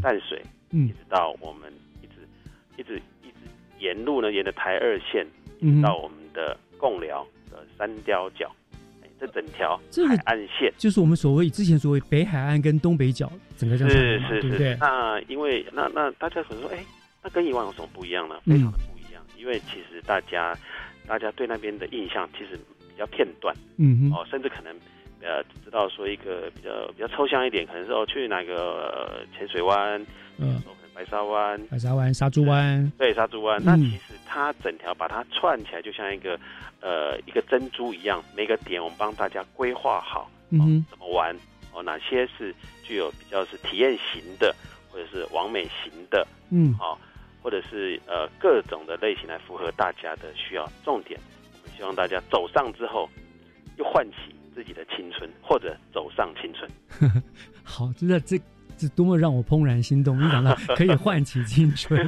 [0.00, 2.14] 淡水嗯一直到我们一直
[2.76, 3.36] 一直一直
[3.78, 5.26] 沿路呢，沿着台二线
[5.82, 8.50] 到我们的贡寮的三雕角，
[9.02, 10.72] 哎，这整条海岸线。
[10.78, 14.76] 就是我们所谓之前所谓北海岸跟东北角整个这样是是是对？
[14.80, 16.84] 那因为那那大家可能说，哎，
[17.22, 18.40] 那跟以往有什么不一样呢？
[18.46, 20.56] 嗯非常的不一样，因为其实大家
[21.06, 24.12] 大家对那边的印象其实比较片段，嗯哼。
[24.16, 24.72] 哦，甚至可能
[25.22, 30.00] 呃知道说一个比较比较抽象一点，可能是哦去哪个呃潜水湾，
[30.38, 36.38] 嗯，可能白沙湾，白沙湾、沙猪湾，对沙猪湾，那嗯其实它整条把它串起来，就像一个
[36.80, 40.30] 呃一个珍珠一样，每个点我们帮大家规划好。
[40.50, 41.36] 嗯，怎么玩
[41.72, 44.54] 哦，哪些是具有比较是体验型的，
[44.88, 46.72] 或者是完美型的，嗯。
[46.74, 46.96] 好、
[47.46, 50.68] 或者是呃各种的类型来符合大家的需要。
[50.84, 51.16] 重点，
[51.52, 53.08] 我们希望大家走上之后，
[53.76, 56.68] 又唤起自己的青春，或者走上青春。
[57.62, 58.36] 好，真的这。
[58.78, 60.22] 这多么让我怦然心动！
[60.22, 62.06] 一想到可以唤起青春，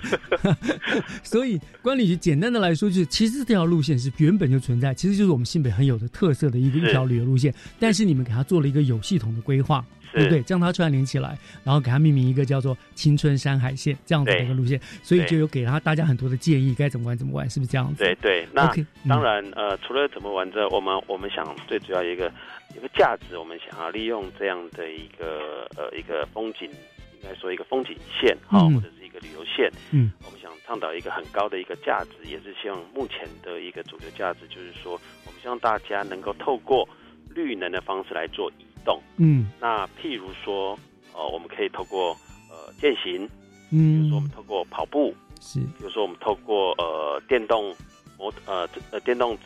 [1.24, 10.42] 所以管理局简单的来说，就是其实这条路线是原本就存在，其实就是我们新北很有的特色的一个一条旅游路线，但是你们给它做了一个有系统的规划，对不对？
[10.42, 18.04] 将它串联起来，然后给它命名一个叫做“青春山海线”这样子的一个路线，所以就有给他大家很多的建议，该怎么玩怎么玩，是不是这样子？
[18.04, 18.72] 对对，那
[19.08, 22.32] 当然呃，除了怎么玩之外，我们我们想最主要一个
[22.76, 34.92] 一个价值，我们想要利用这样的一个呃一个风景，应该说一个风景线哈、嗯或者是一个旅游线，嗯，我们想倡导一个很高的一个价值，也是希望目前的一个主流价值，就是说，
[35.26, 36.88] 我们希望大家能够透过
[37.34, 39.02] 绿能的方式来做移动。
[39.18, 39.50] 嗯。
[39.60, 40.78] 那譬如说，
[41.12, 42.16] 呃，我们可以透过
[42.48, 43.28] 呃健行，
[43.70, 44.00] 嗯。
[44.00, 45.60] 比如说我嗯们，透过跑步，是。
[45.76, 47.74] 比如说我们透过呃电动
[48.18, 49.36] 摩呃呃电动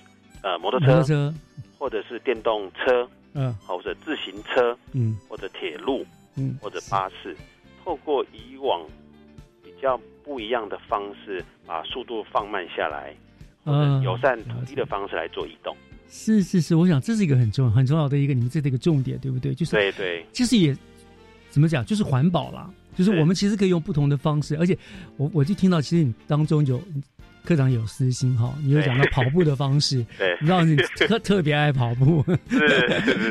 [0.42, 1.34] 呃摩托车，摩托车，
[1.78, 3.52] 或者是电动车，嗯。
[3.66, 5.18] 好或者自行车，嗯。
[5.28, 7.36] 或者铁路，嗯，或者巴士，
[7.84, 8.86] 透过以往
[9.64, 13.12] 比较不一样的方式，把速度放慢下来，
[13.64, 14.02] 或者嗯。
[14.02, 15.76] 友善土地的方式来做移动。
[16.14, 19.54] 是是是，我想这是一个很重要很重要的一个你们这的一个重点，对不对？
[19.54, 20.76] 就是对对其实也
[21.50, 24.76] 怎么讲，就是环保啦，就是我们其实可以用不同的方式，而且
[25.16, 26.80] 我我就听到，其实你当中有
[27.44, 32.24] 科长有私心哈，你有讲到跑步的方式， 对你知道你特 特别爱跑步，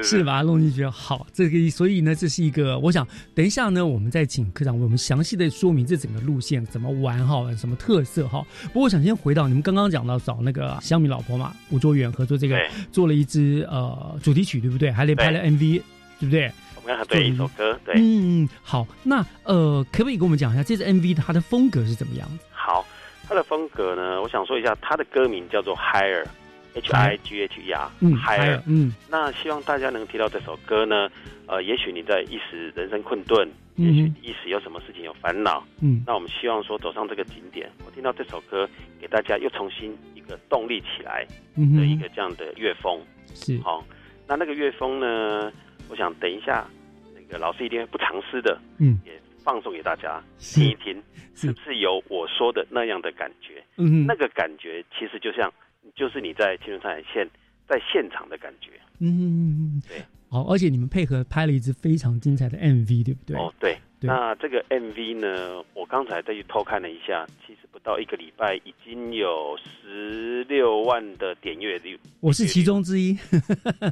[0.03, 8.45] 是把它 弄进去好，这个所以呢，这是一个，我想等一下呢，我们再请科长为我们详细的说明这整个路线怎么玩哈，什么特色哈。
[8.67, 12.59] 不过我想先回到你们刚刚讲到找那个香米老婆嘛，吴卓源合作这个
[12.91, 14.91] 做了一支呃主题曲，对不对？
[14.91, 15.81] 还得拍了 MV，
[16.19, 16.51] 对不对？
[16.83, 22.43] 我们刚才对一首歌，对，嗯，好，那呃，可不可以跟我们讲一下这支 MV 它的风格是怎么样子？
[22.51, 22.83] 好，
[23.31, 28.93] 它的风格呢，我想说一下，他的歌名叫做 Higher，H I G H E R，嗯 Higher，嗯。
[29.09, 31.09] 那希望大家能听到这首歌呢，
[31.47, 34.15] 呃，也许你在一时人生困顿，嗯哼。
[34.21, 36.03] 一时有什么事情有烦恼，嗯。
[36.05, 38.67] 那我们希望说走上这个景点，我听到这首歌，
[38.99, 42.99] 给大家又重新一个动力起来嗯的一个这样的乐风。
[43.33, 43.57] 是。
[43.59, 43.81] 好、
[44.27, 45.49] 那那个乐风呢，
[45.87, 46.67] 我想等一下
[47.15, 49.13] 那个老师一定会不藏私的，嗯，也
[49.43, 50.93] 放送给大家听一听，
[51.35, 53.63] 是是不是有我说的那样的感觉？
[53.77, 55.51] 嗯哼那个感觉其实就像
[55.95, 57.27] 就是你在青春上海线
[57.67, 58.71] 在现场的感觉。
[58.99, 63.37] 嗯，对，好，而且你们配合拍了一支非常精彩的 MV，对不对？
[63.37, 63.77] 哦，对。
[64.01, 71.99] 对那这个 MV 呢，我刚才再去偷看了一下，其实不到一个礼拜已经有十六万的点阅率。
[72.19, 73.15] 我是其中之一。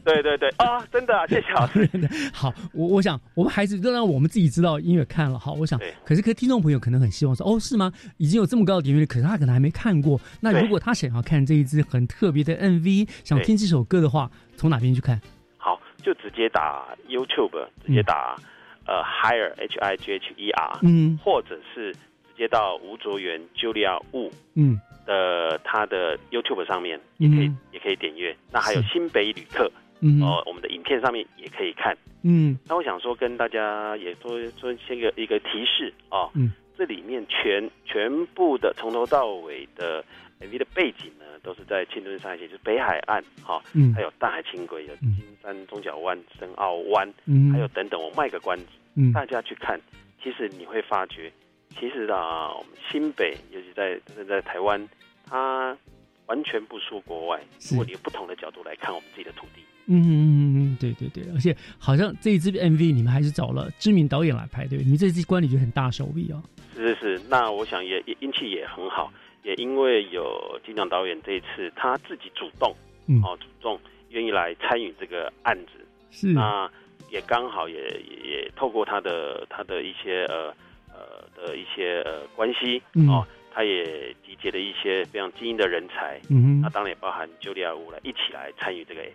[0.03, 1.87] 对对对啊，真的啊，谢谢老师。
[2.33, 7.93] 好，我我想我们还是让我们自己知道音乐看了好，我想对，可是可听众朋友可能很希望说，哦，是吗？
[8.17, 10.19] 已经有这么高的点阅率，可是他可能还没看过。
[10.41, 15.21] 那如果他想要看这一支很特别的 MV，想对听这首歌的话，从哪边去看？
[15.57, 18.35] 好好，就直接打 YouTube，直接打、
[18.89, 21.17] 呃 Higher H I G H E R，嗯。
[21.23, 21.99] 或者是直
[22.35, 24.79] 接到吴卓源 Julia Wu 嗯。
[25.05, 28.35] 的他的 YouTube 上面也可以、嗯也可以点阅。
[28.51, 29.71] 那还有新北旅客，
[30.01, 30.19] 嗯。
[30.21, 31.95] 哦，我们的影片上面也可以看。
[32.23, 32.57] 嗯。
[32.67, 36.51] 那我想说跟大家也做做先一个一个提示哦，嗯。
[36.77, 40.03] 这里面全全部的从头到尾的
[40.39, 45.13] MV 的背景呢，都是在庆春山线，就是北海岸，哈、嗯还有大海轻轨，有金
[45.43, 48.01] 山中角湾、深澳湾，嗯还有等等。
[48.01, 48.65] 我卖个关子，
[48.95, 49.79] 嗯大家去看，
[50.23, 51.31] 其实你会发觉，
[51.77, 54.87] 其实啊，我们新北，尤其在在在台湾，
[55.25, 55.77] 它
[56.27, 57.41] 完全不输国外。
[57.71, 64.77] 如果你有不同的角度来看我们自己的土地，嗯嗯嗯嗯，对对对，而且好像这一支 MV 你们还是找了知名导演来拍，对？
[64.79, 66.41] 你们这支关你就很大手笔哦。
[66.75, 69.11] 是是是，那我想也也运气也很好，
[69.43, 72.75] 也因为有金奖导演这一次他自己主动，
[73.07, 73.21] 嗯。
[73.23, 73.79] 哦，主动
[74.09, 75.71] 愿意来参与这个案子，
[76.11, 76.27] 是。
[76.27, 76.69] 那
[77.09, 80.53] 也刚好也也也透过他的他的一些呃
[80.93, 83.07] 呃的一些呃关系、嗯。
[83.07, 86.61] 哦，他也集结了一些非常精英的人才，嗯哼。
[86.61, 89.13] 那当然也包含茱莉亚吴来一起来参与这个 MV。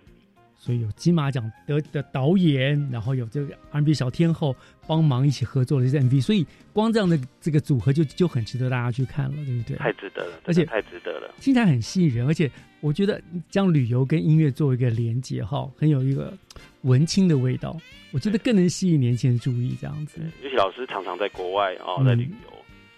[0.64, 4.56] 所以有金马奖得的导演，然后有这个 R&B 小天后
[4.86, 9.76] 帮忙一起合作的这 MV，所以光这样的这个组合就就很值得大家去看了，对不对？
[9.76, 11.34] 太值得了，而且太值得了。
[11.38, 12.50] 听起来很吸引人，而且
[12.80, 16.32] 我觉得将旅游跟音乐作为一个连接，哈，很有一个
[16.80, 17.78] 文青的味道，
[18.12, 19.76] 我觉得更能吸引年轻人注意。
[19.78, 22.54] 这样子，尤其老师常常在国外哦，嗯在旅游。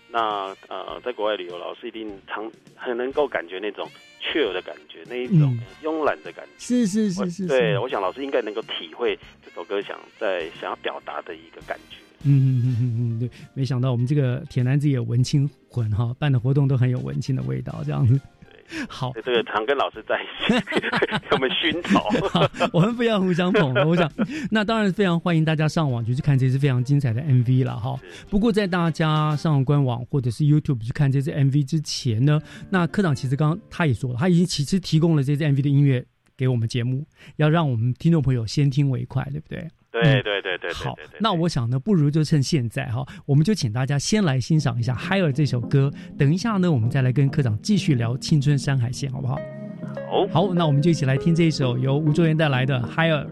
[0.08, 3.90] 那呃，在国外旅游，老师一定常很能够感觉那种
[4.26, 6.50] chill 的感觉，那一种嗯慵懒的感觉。
[6.58, 11.96] 是是是是，对，是我想老师应该能够体会这首歌想在想要表达的一个感觉。
[12.22, 18.18] 嗯嗯嗯嗯嗯，对，没想到我们这个铁男子也有文青魂哈，办的活动都很有文青的味道，这样子。
[18.88, 20.88] 好，这个常跟老师在一起，给
[21.32, 22.08] 我们熏陶。
[22.72, 23.86] 我们不要互相捧了。
[23.86, 24.10] 我想，
[24.50, 27.98] 那当然非常欢迎大家上网就去看这支非常精彩的 MV 了哈。
[28.28, 32.40] 不过在大家上官网或者是 YouTube 去看这支 MV 之前呢，
[32.70, 36.04] 那科长其实刚刚他也说了，他已经其实提供了这支 MV 的音乐
[36.36, 37.04] 给我们节目，
[37.36, 39.66] 要让我们听众朋友先听为快，对不对？
[40.02, 45.90] 对嗯对对对对好那我想呢，不如就趁现在哈，我们就请大家先来欣赏一下《海尔》这首歌。
[46.18, 49.38] 等一下呢，我们再来跟科长继续聊青春山海线，好不好？
[50.10, 53.24] 好，好，那我们就一起来听这一首由吴卓源带来的《海尔》。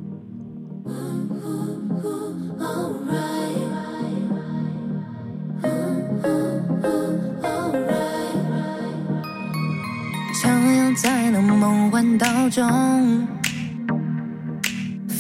[10.35, 13.27] 徜徉在那梦幻岛中，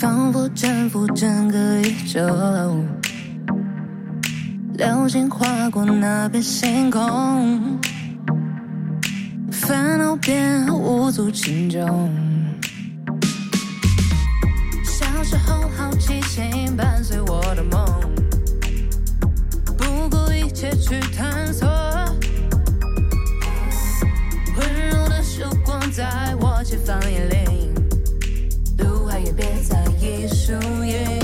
[0.04, 2.20] 仿佛征服整个宇宙。
[4.74, 7.80] 流星划过那片星空，
[9.50, 12.14] 烦恼变无足轻重。
[14.84, 17.82] 小时候好奇心伴随我的梦，
[19.78, 21.66] 不顾一切去探索。
[24.58, 27.53] 温柔的曙光在我前方引领，
[29.36, 30.52] 别在意输
[30.84, 31.23] 赢。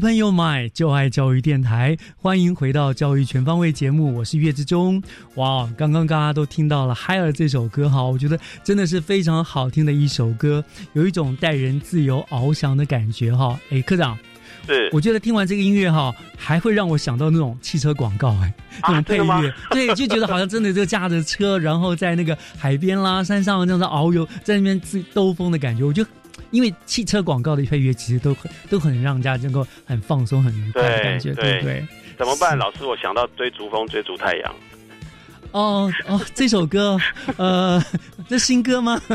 [0.00, 5.02] Open Your Mind，就爱教育电台，欢迎回到教育全方位节目，我是岳志忠。
[5.34, 13.60] 哇，刚刚大家都听到了《嗨尔》这首歌哈，我觉得真的是非常好听的一首歌，有一种带人自由翱翔的感觉哈。
[13.68, 14.18] 哎，科长，
[14.66, 26.08] 是，我觉得听完这个音乐哈，还会让我想到那种汽车广告哎，那种配乐，对，就觉得好像真的就驾着车，然后在那个海边啦、山上这样子遨游，在那边自兜风的感觉，我觉得。
[26.50, 31.86] 因为汽车广告的配乐其实都很都很让人家能够很放松、很愉快的感觉，对不对？
[32.18, 32.84] 怎么办，老师？
[32.84, 34.54] 我想到追逐风、追逐太阳。
[35.52, 36.96] 哦哦，这首歌，
[37.36, 37.82] 呃，
[38.28, 39.00] 这新歌吗？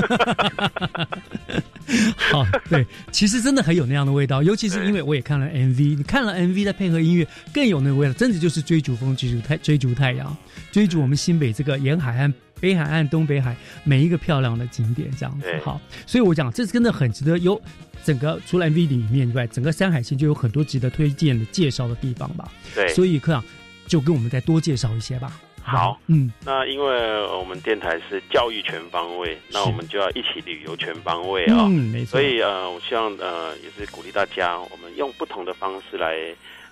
[2.31, 10.36] 好，对，其实真的很有那样的味道，尤其是因为我也看了 MV，你看了 MV 再配合音乐，更有那个味道，真的就是追逐风、追逐太、追逐太阳，
[10.73, 12.33] 追逐我们新北这个沿海岸。
[12.66, 17.61] 北海岸、东北海每一个漂亮的景点，这样子好，所以我讲这真的很值得有
[18.03, 22.51] 整个除了 MV 里面以外，整个山海线就有很多值得推荐的介绍的地方吧。
[22.74, 23.45] 对，所以科长
[23.86, 25.39] 就跟我们再多介绍一些吧。
[25.61, 31.68] 好，嗯，那因为我们电台是教育全方位，那我们就要一起旅游全方位啊。
[31.70, 32.13] 嗯，没错。
[32.13, 36.16] 所以呃，我希望呃也是鼓励大家，我们用不同的方式来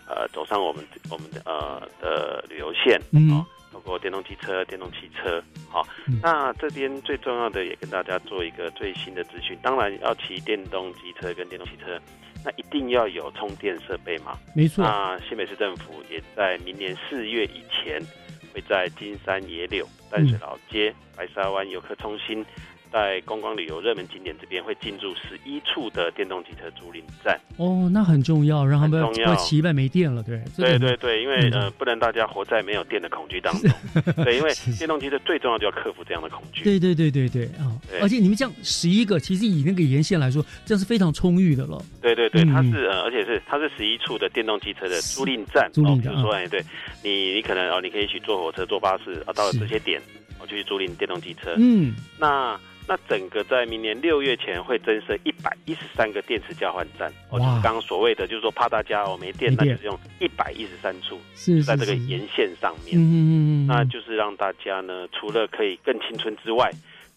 [0.07, 2.99] 呃走上我们我们的呃的旅游线。
[3.11, 3.45] 嗯。
[3.73, 5.85] 包括电动机车、电动汽车，好，
[6.21, 9.57] 那这边最重要的也跟大家做一个最新的资讯。
[9.63, 11.99] 当然要骑电动机车跟电动汽车，
[12.45, 14.37] 那一定要有充电设备嘛。
[14.55, 14.85] 没错。
[14.85, 17.99] 那新北市政府也在明年四月以前，
[18.53, 22.45] 会在金山野柳、淡水老街、白沙湾游客中心。
[22.93, 27.39] 在观光旅游热门景点这边会进驻十一处的电动机车租赁站。
[27.57, 33.71] 哦，那很重要，让他们不要骑一半没电了，对对对对，因为呃不能大家活在没有电的恐惧当中，
[34.23, 46.63] 对，因为电动机车最重要就要克服这样的恐惧，对对对对对啊，而且你们这样十一个，其实以那个沿线来说，这样是非常充裕的了，对对对，它是呃，而且是它是十一处的电动机车的租赁站，租赁比如说哎，对
[47.03, 49.99] 你你可能哦，你可以去坐火车、坐巴士啊，到了这些点，
[50.39, 52.55] 我就去租赁电动机车，嗯，那。
[52.87, 63.23] 那整个在明年六月前会增设一百一十三个电池交换站，哦，就是刚刚所谓的，就是说怕大家哦没电，那就是用一百一十三处，是在这个沿线上面，嗯嗯
[63.65, 66.69] 嗯，那就是让大家呢，除了可以更青春之外，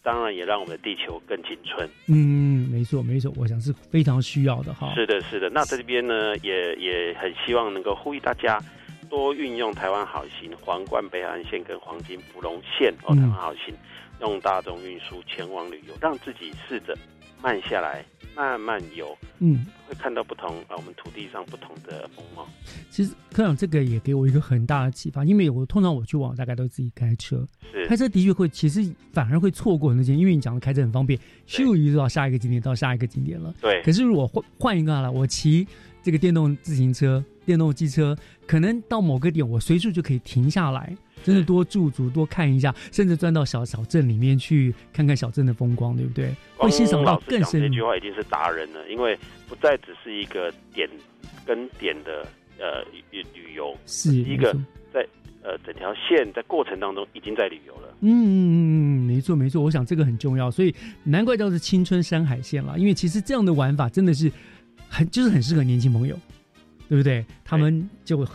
[0.03, 1.89] 当然也让我们的地球更青春。
[2.07, 4.95] 嗯，没错没错，我想是非常需要的哈。
[4.95, 5.51] 是的，是的。
[5.51, 8.61] 那在这边呢，也也很希望能够呼吁大家
[9.07, 13.74] 多运用台湾好行皇冠北岸线跟黄金芙蓉线哦，台湾好行。
[14.22, 16.96] 用大众运输前往旅游，让自己试着
[17.42, 18.02] 慢下来，
[18.34, 22.48] 慢慢游，嗯，会看到不同啊，我们土地上不同的风貌。
[22.88, 33.54] 其实科长这个也给我一个很大的启发，因为我通常我去往大概都自己开车，是开车的确会，其实反而会错过那些，因为你讲的开车很方便，咻一就到下一个景点，到下一个景点了。
[33.61, 33.82] 对。
[33.82, 35.68] 可是如果换换一个了，我骑
[36.02, 38.14] 这个电动自行车、电动机车，
[38.47, 40.94] 可能到某个点，我随处就可以停下来。
[41.24, 46.30] 真的多驻足多看一下，甚至钻到小小镇里面去看看小镇的风光，对不对？
[46.57, 47.61] 会欣赏到更深。
[47.61, 49.18] 这句话已经是达人了，因为
[49.49, 50.88] 不再只是一个点
[51.44, 52.24] 跟点的
[52.59, 54.53] 呃旅旅游，是一个
[54.92, 55.05] 在
[55.42, 57.97] 呃整条线在过程当中已经在旅游了。
[58.03, 58.57] 嗯嗯嗯
[59.01, 60.72] 嗯，没错没错，我想这个很重要，所以
[61.03, 64.30] 难怪叫做青春山海线了，因为其实这样的玩法真的是
[64.88, 66.16] 很就是很适合年轻朋友，
[66.89, 67.24] 对不对？
[67.45, 68.26] 他们就。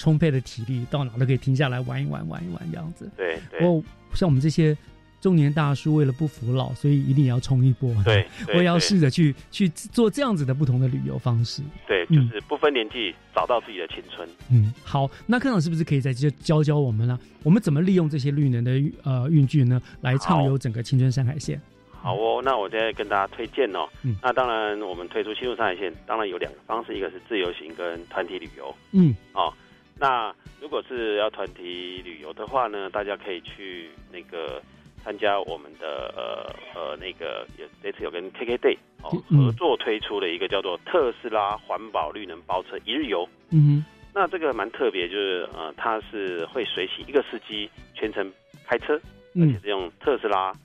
[0.00, 3.06] 充沛的体力，到哪都可以停下来玩一玩，玩一玩这样子。
[3.18, 3.84] 对，我
[4.14, 4.74] 像我们这些
[5.20, 7.94] 中年大叔，为了不服老，所以一定要冲一波。
[8.02, 11.60] 对， 我也要试着去去做这样子的不同的旅游方式。
[11.86, 14.26] 对，就是不分年纪，找到自己的青春。
[14.48, 17.20] 嗯，好，那科长是不是可以再教教我们呢？
[17.42, 21.60] 我们怎么利用这些绿能的呃运具呢，来畅游整个青春山海线？
[22.02, 23.86] 好哦，那我现在跟大家推荐哦。
[24.02, 28.74] 嗯，那当然，我们推出青春山海线，当然有两个方式，一个是自由行跟团体旅游。
[28.92, 29.52] 嗯，哦。
[29.98, 34.62] 那如果是要团体旅游的话呢，大家可以去那个
[35.04, 43.28] 参加我们的呃呃那个也这次有跟 KKday 哦合作推出的一个叫做特斯拉环保绿能包车一日游。
[43.50, 43.84] 嗯，
[44.14, 48.32] 那这个蛮特别，就是呃它是会随行一个司机全程
[48.66, 48.94] 开车，
[49.34, 50.56] 而且是用特斯拉哦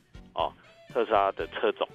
[0.96, 1.86] 特斯拉的车种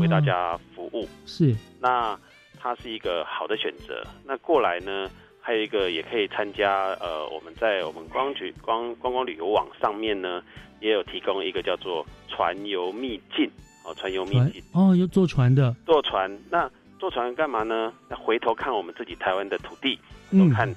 [0.00, 1.08] 为大家服务。
[1.26, 2.18] 是，那
[2.58, 4.02] 它是一个好的选择。
[4.24, 5.08] 那过来呢？
[5.40, 10.42] 还有一个也可以参加，呃，我们在我们光局光观光旅游网上面呢，
[10.78, 13.50] 也有提供一个叫做船游秘境，
[13.82, 17.90] 哦，船游秘境，哦，有坐船的，坐船，那坐船干嘛呢？
[18.10, 19.98] 那回头看我们自己台湾的土地，
[20.32, 20.68] 嗯，看，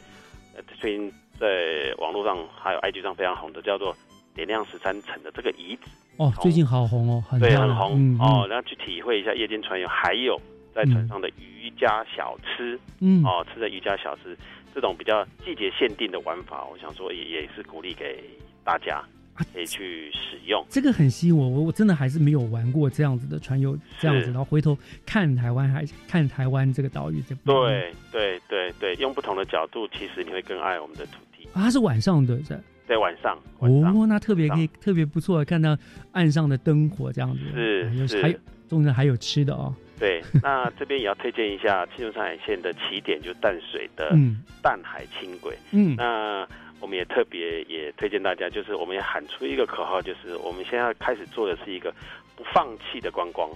[0.56, 3.94] 呃，最近在网络上还有 IG 上非常红的叫做
[4.34, 5.90] 点亮十三层的这个遗址，
[6.22, 8.16] 哦，最近好红哦，对，很红。
[8.20, 10.40] 哦，然后去体会一下夜间船游，还有
[10.72, 13.24] 在船上的渔家小吃，嗯。
[13.24, 14.38] 哦，吃的渔家小吃，
[14.72, 18.24] 这种比较季节限定的玩法，我想说也也是鼓励给
[18.64, 19.04] 大家
[19.52, 20.64] 可以去使用。
[20.70, 31.48] 这个很吸引我，我我真的还是没有玩过这样子的船游这样子，然后回头看台湾还看台湾这个岛屿这部分对对对对，用不同的角度，其实你会更爱我们的土地。
[31.54, 32.60] 啊，它是晚上的在
[32.92, 35.78] 在晚上，哦，那特别可以特别不错，看到
[36.12, 44.44] 岸上的灯火这样子，是是还有还有，重点还有吃的哦，对，那这边也要推荐一下青春山海线的起点，就淡水的嗯。
[44.62, 45.58] 淡海轻轨。
[45.72, 45.96] 嗯。
[45.96, 46.46] 那
[46.82, 51.94] 我们也特别也推荐大家，就是我们也喊出一个口号，就是我们现在开始做的是一个
[52.36, 53.50] 不放弃的观光，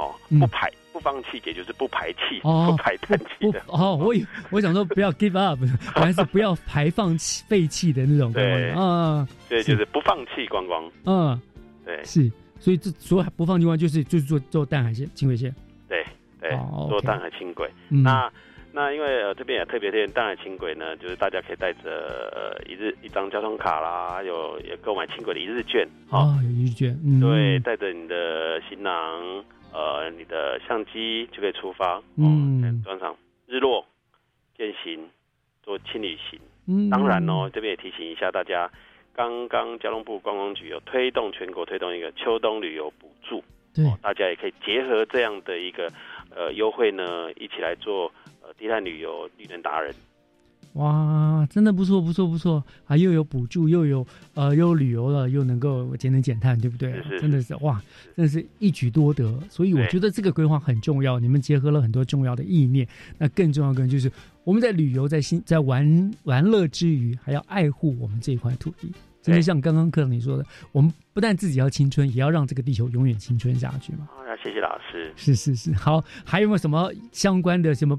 [0.00, 0.40] 哦，嗯。
[0.40, 3.62] 不排不放弃，也就是不排气、哦不排氮气的。
[3.68, 5.60] 哦，我以我想说不要 give up，
[5.96, 10.90] 我还是不要排放气废气的那种观对嗯啊，对，就是不放弃观光。
[11.04, 11.40] 嗯，
[11.84, 12.02] 对。
[12.04, 15.54] 是，所以这所有不放弃观就是就是做做淡海线、轻轨线，
[15.88, 16.04] 对
[16.40, 17.70] 对哦，做淡海轻轨。
[17.90, 18.02] 嗯。
[18.02, 18.30] 那
[18.72, 21.80] 那因为呃这边也特别推荐淡海轻轨呢，就是大家可以带着
[22.32, 33.16] 呃一日一张交通卡啦，还有也购买轻轨的一日券哦，有一卷，嗯，对，带着你的行囊，呃，你的相机就可以出发，嗯装上
[33.46, 33.86] 日落、
[34.56, 35.08] 践行、
[35.62, 36.38] 做轻旅行。
[36.66, 38.70] 嗯当然哦，这边也提醒一下大家，
[39.14, 43.42] 刚刚交通部观光局有推动全国推动一个秋冬旅游补助，
[43.74, 45.92] 对，大家也可以结合这样的一个
[46.34, 48.12] 呃优惠呢，一起来做
[48.42, 49.92] 呃低碳旅游绿能达人。
[50.74, 52.96] 哇，真的不错不错不错啊！
[52.96, 56.92] 又有补助，又有呃又有旅游了，又能够节能减碳，对不对？
[56.92, 57.82] 是是真的是哇，
[58.16, 59.36] 真的是一举多得。
[59.48, 62.86] 所以我觉得这个规划很重要，你们结合了很多重要的意念。
[63.18, 64.10] 那更重要的就是
[64.44, 68.92] 我们在旅游、在新在玩玩乐之余，还要爱护我们这一块土地。
[69.22, 74.08] 真的像刚刚课长你说的，我们不但自己要青春，也要让这个地球永远青春下去嘛。
[74.08, 75.12] 好，那谢谢老师。
[75.14, 77.98] 是是是，好，还有没有什么相关的什么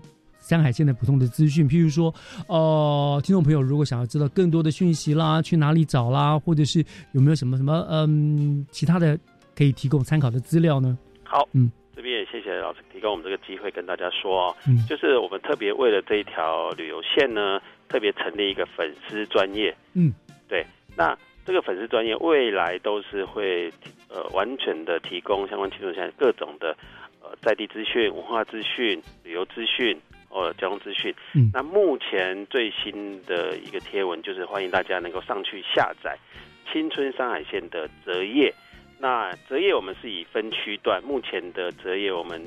[0.51, 1.65] 山海线的普通的资讯？
[1.65, 2.13] 譬如说，
[2.49, 6.83] 呃，听众朋友如果想要知道更多的讯息啦，去哪里找啦，或者是
[7.13, 9.17] 有没有什么什么嗯其他的
[9.55, 10.97] 可以提供参考的资料呢？
[11.23, 20.13] 好，嗯，这边也谢谢老师提供我们这个机会跟大家说哦，嗯就是我们特别为了这一条旅游线呢，特别成立一个粉丝专业，嗯，
[20.49, 23.71] 对，那这个粉丝专业未来都是会
[24.09, 26.75] 呃完全的提供相关青春线各种的
[27.21, 29.97] 呃在地资讯、文化资讯、旅游资讯。
[30.31, 31.13] 呃，交通资讯。
[31.33, 36.17] 嗯那目前最新的一个贴文就是欢迎大家能够上去下载
[36.71, 38.53] 青春山海线的折页。
[38.97, 42.39] 那折页我们是以分区段，目前的折页我们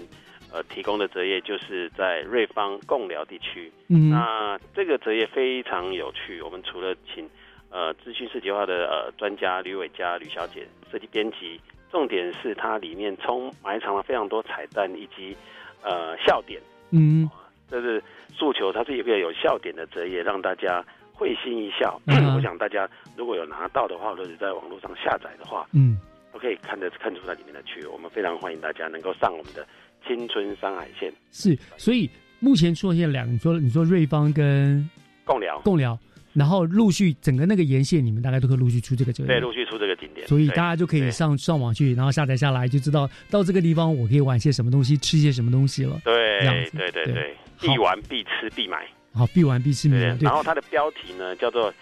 [0.52, 3.70] 呃提供的折页就是在瑞芳贡寮地区。
[3.88, 7.28] 嗯那这个折页非常有趣，我们除了请
[7.70, 11.60] 呃资讯设计化的呃专家吕伟佳吕小姐设计编辑，
[11.90, 15.36] 重点是它里面充埋藏了非常多彩蛋以及
[15.82, 16.60] 呃笑点。
[16.92, 17.28] 嗯
[17.70, 18.02] 这是
[18.32, 22.00] 诉求，它是一个有笑点的折页，让大家会心一笑。
[22.06, 22.34] 嗯。
[22.36, 25.98] 我想大家如果有拿到的话，或者是在网络上下载的话，嗯，
[26.32, 27.86] 都可以看得看出它里面的趣。
[27.86, 29.66] 我们非常欢迎大家能够上我们的
[30.06, 31.12] 青春山海线。
[31.30, 32.10] 是，所以
[32.40, 34.88] 目前出现两，你说你说瑞芳跟
[35.24, 35.98] 共聊，共聊，
[36.32, 46.00] 然后陆续整个那个沿线，你们大概都会陆续出这个折页对，陆续出这个景点，所以大家就可以上上网去，然后下载下来，就知道到这个地方我可以玩些什么东西，吃些什么东西了。
[46.04, 47.04] 对对对对。
[47.14, 48.86] 对，好必玩必吃必买。
[49.12, 51.72] 好，必玩必吃没然，后它的标题呢叫做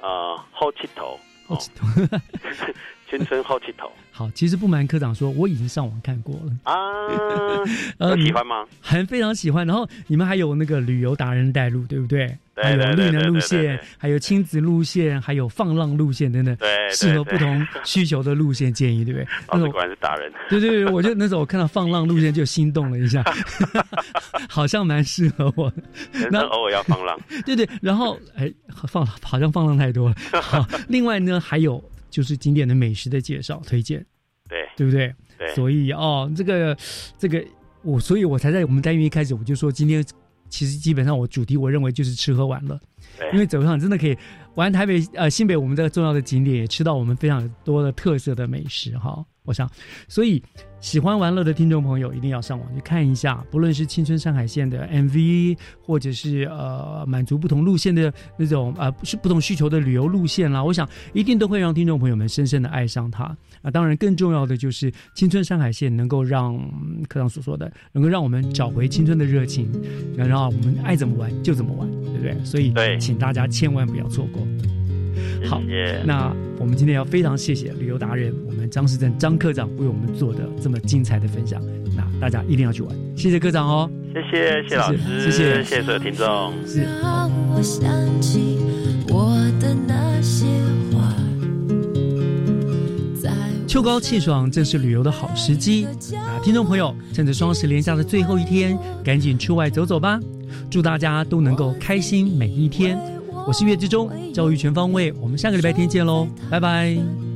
[0.00, 1.18] 呃后气头，
[1.48, 1.58] 哦
[3.10, 6.52] 青春后气头好，其实不瞒科长说，我已经上网看过了。
[6.62, 6.72] 啊，
[7.98, 8.64] 呃喜欢吗？
[8.80, 9.66] 很非常喜欢。
[9.66, 12.38] 然后你们还有那个旅游达人带路，对不对？
[12.62, 19.26] 对还有绿能路线，还有亲子路线，还有放浪路线等等，对对适合不同需求的路线建议，对不对？
[19.52, 20.32] 那 种老师果然是达人。
[20.48, 23.24] 对对对，我就那时候我看到放浪路线就心动了一下，
[24.48, 25.82] 好像蛮适合我的。
[26.12, 28.52] 人生偶尔要放浪， 对对，然后哎，
[28.88, 30.14] 放好像放浪太多了。
[30.40, 34.04] 好，另外呢，还有就是景点的美食的介绍推荐，
[34.48, 35.12] 对对不对？
[35.38, 36.76] 对所以哦，这个
[37.18, 37.42] 这个
[37.82, 40.04] 我，所以我才在我们单元一开始我就说，今天
[40.50, 42.78] 其实基本上我主题我认为就是吃喝玩乐，
[43.32, 44.14] 因为走上真的可以
[44.56, 49.24] 玩台北呃新北我们这个重要的景点，也吃到我们非常多的特色的美食哈。
[49.50, 49.68] 我想，
[50.06, 50.40] 所以
[50.78, 63.24] 喜欢玩乐的听众朋友一定要上网去看一下，不论是青春山海线的 MV，或者是呃满足不同路线的那种呃是不同需求的旅游路线啦，我想一定都会让听众朋友们深深的爱上它。
[63.62, 69.68] 啊，当然更重要的就是青春山海线能够让嗯科长所说的，能够让我们找回青春的热情，
[70.16, 72.44] 然后我们爱怎么玩就怎么玩，对不对？
[72.44, 74.46] 所以请大家千万不要错过。
[75.48, 75.62] 好
[76.04, 81.60] 那我们今天要非常谢谢旅游达人我们张世正张科长为我们做的这么精彩的分享，
[81.96, 86.52] 那大家一定要去玩，谢谢科长哦，谢谢谢老师，谢谢谢谢所有听众。
[86.66, 86.82] 是。
[87.02, 88.58] 让我想起
[89.08, 90.46] 我的那些
[90.92, 91.14] 话，
[93.20, 93.30] 在
[93.66, 95.86] 秋高气爽，正是旅游的好时机。
[96.14, 100.18] 啊听众朋友，趁着双十连假的最后一天，赶紧出外走走吧！
[100.70, 102.98] 祝大家都能够开心每一天。
[103.46, 107.29] 我是岳志忠，教育全方位，我们下个礼拜天见喽，拜拜。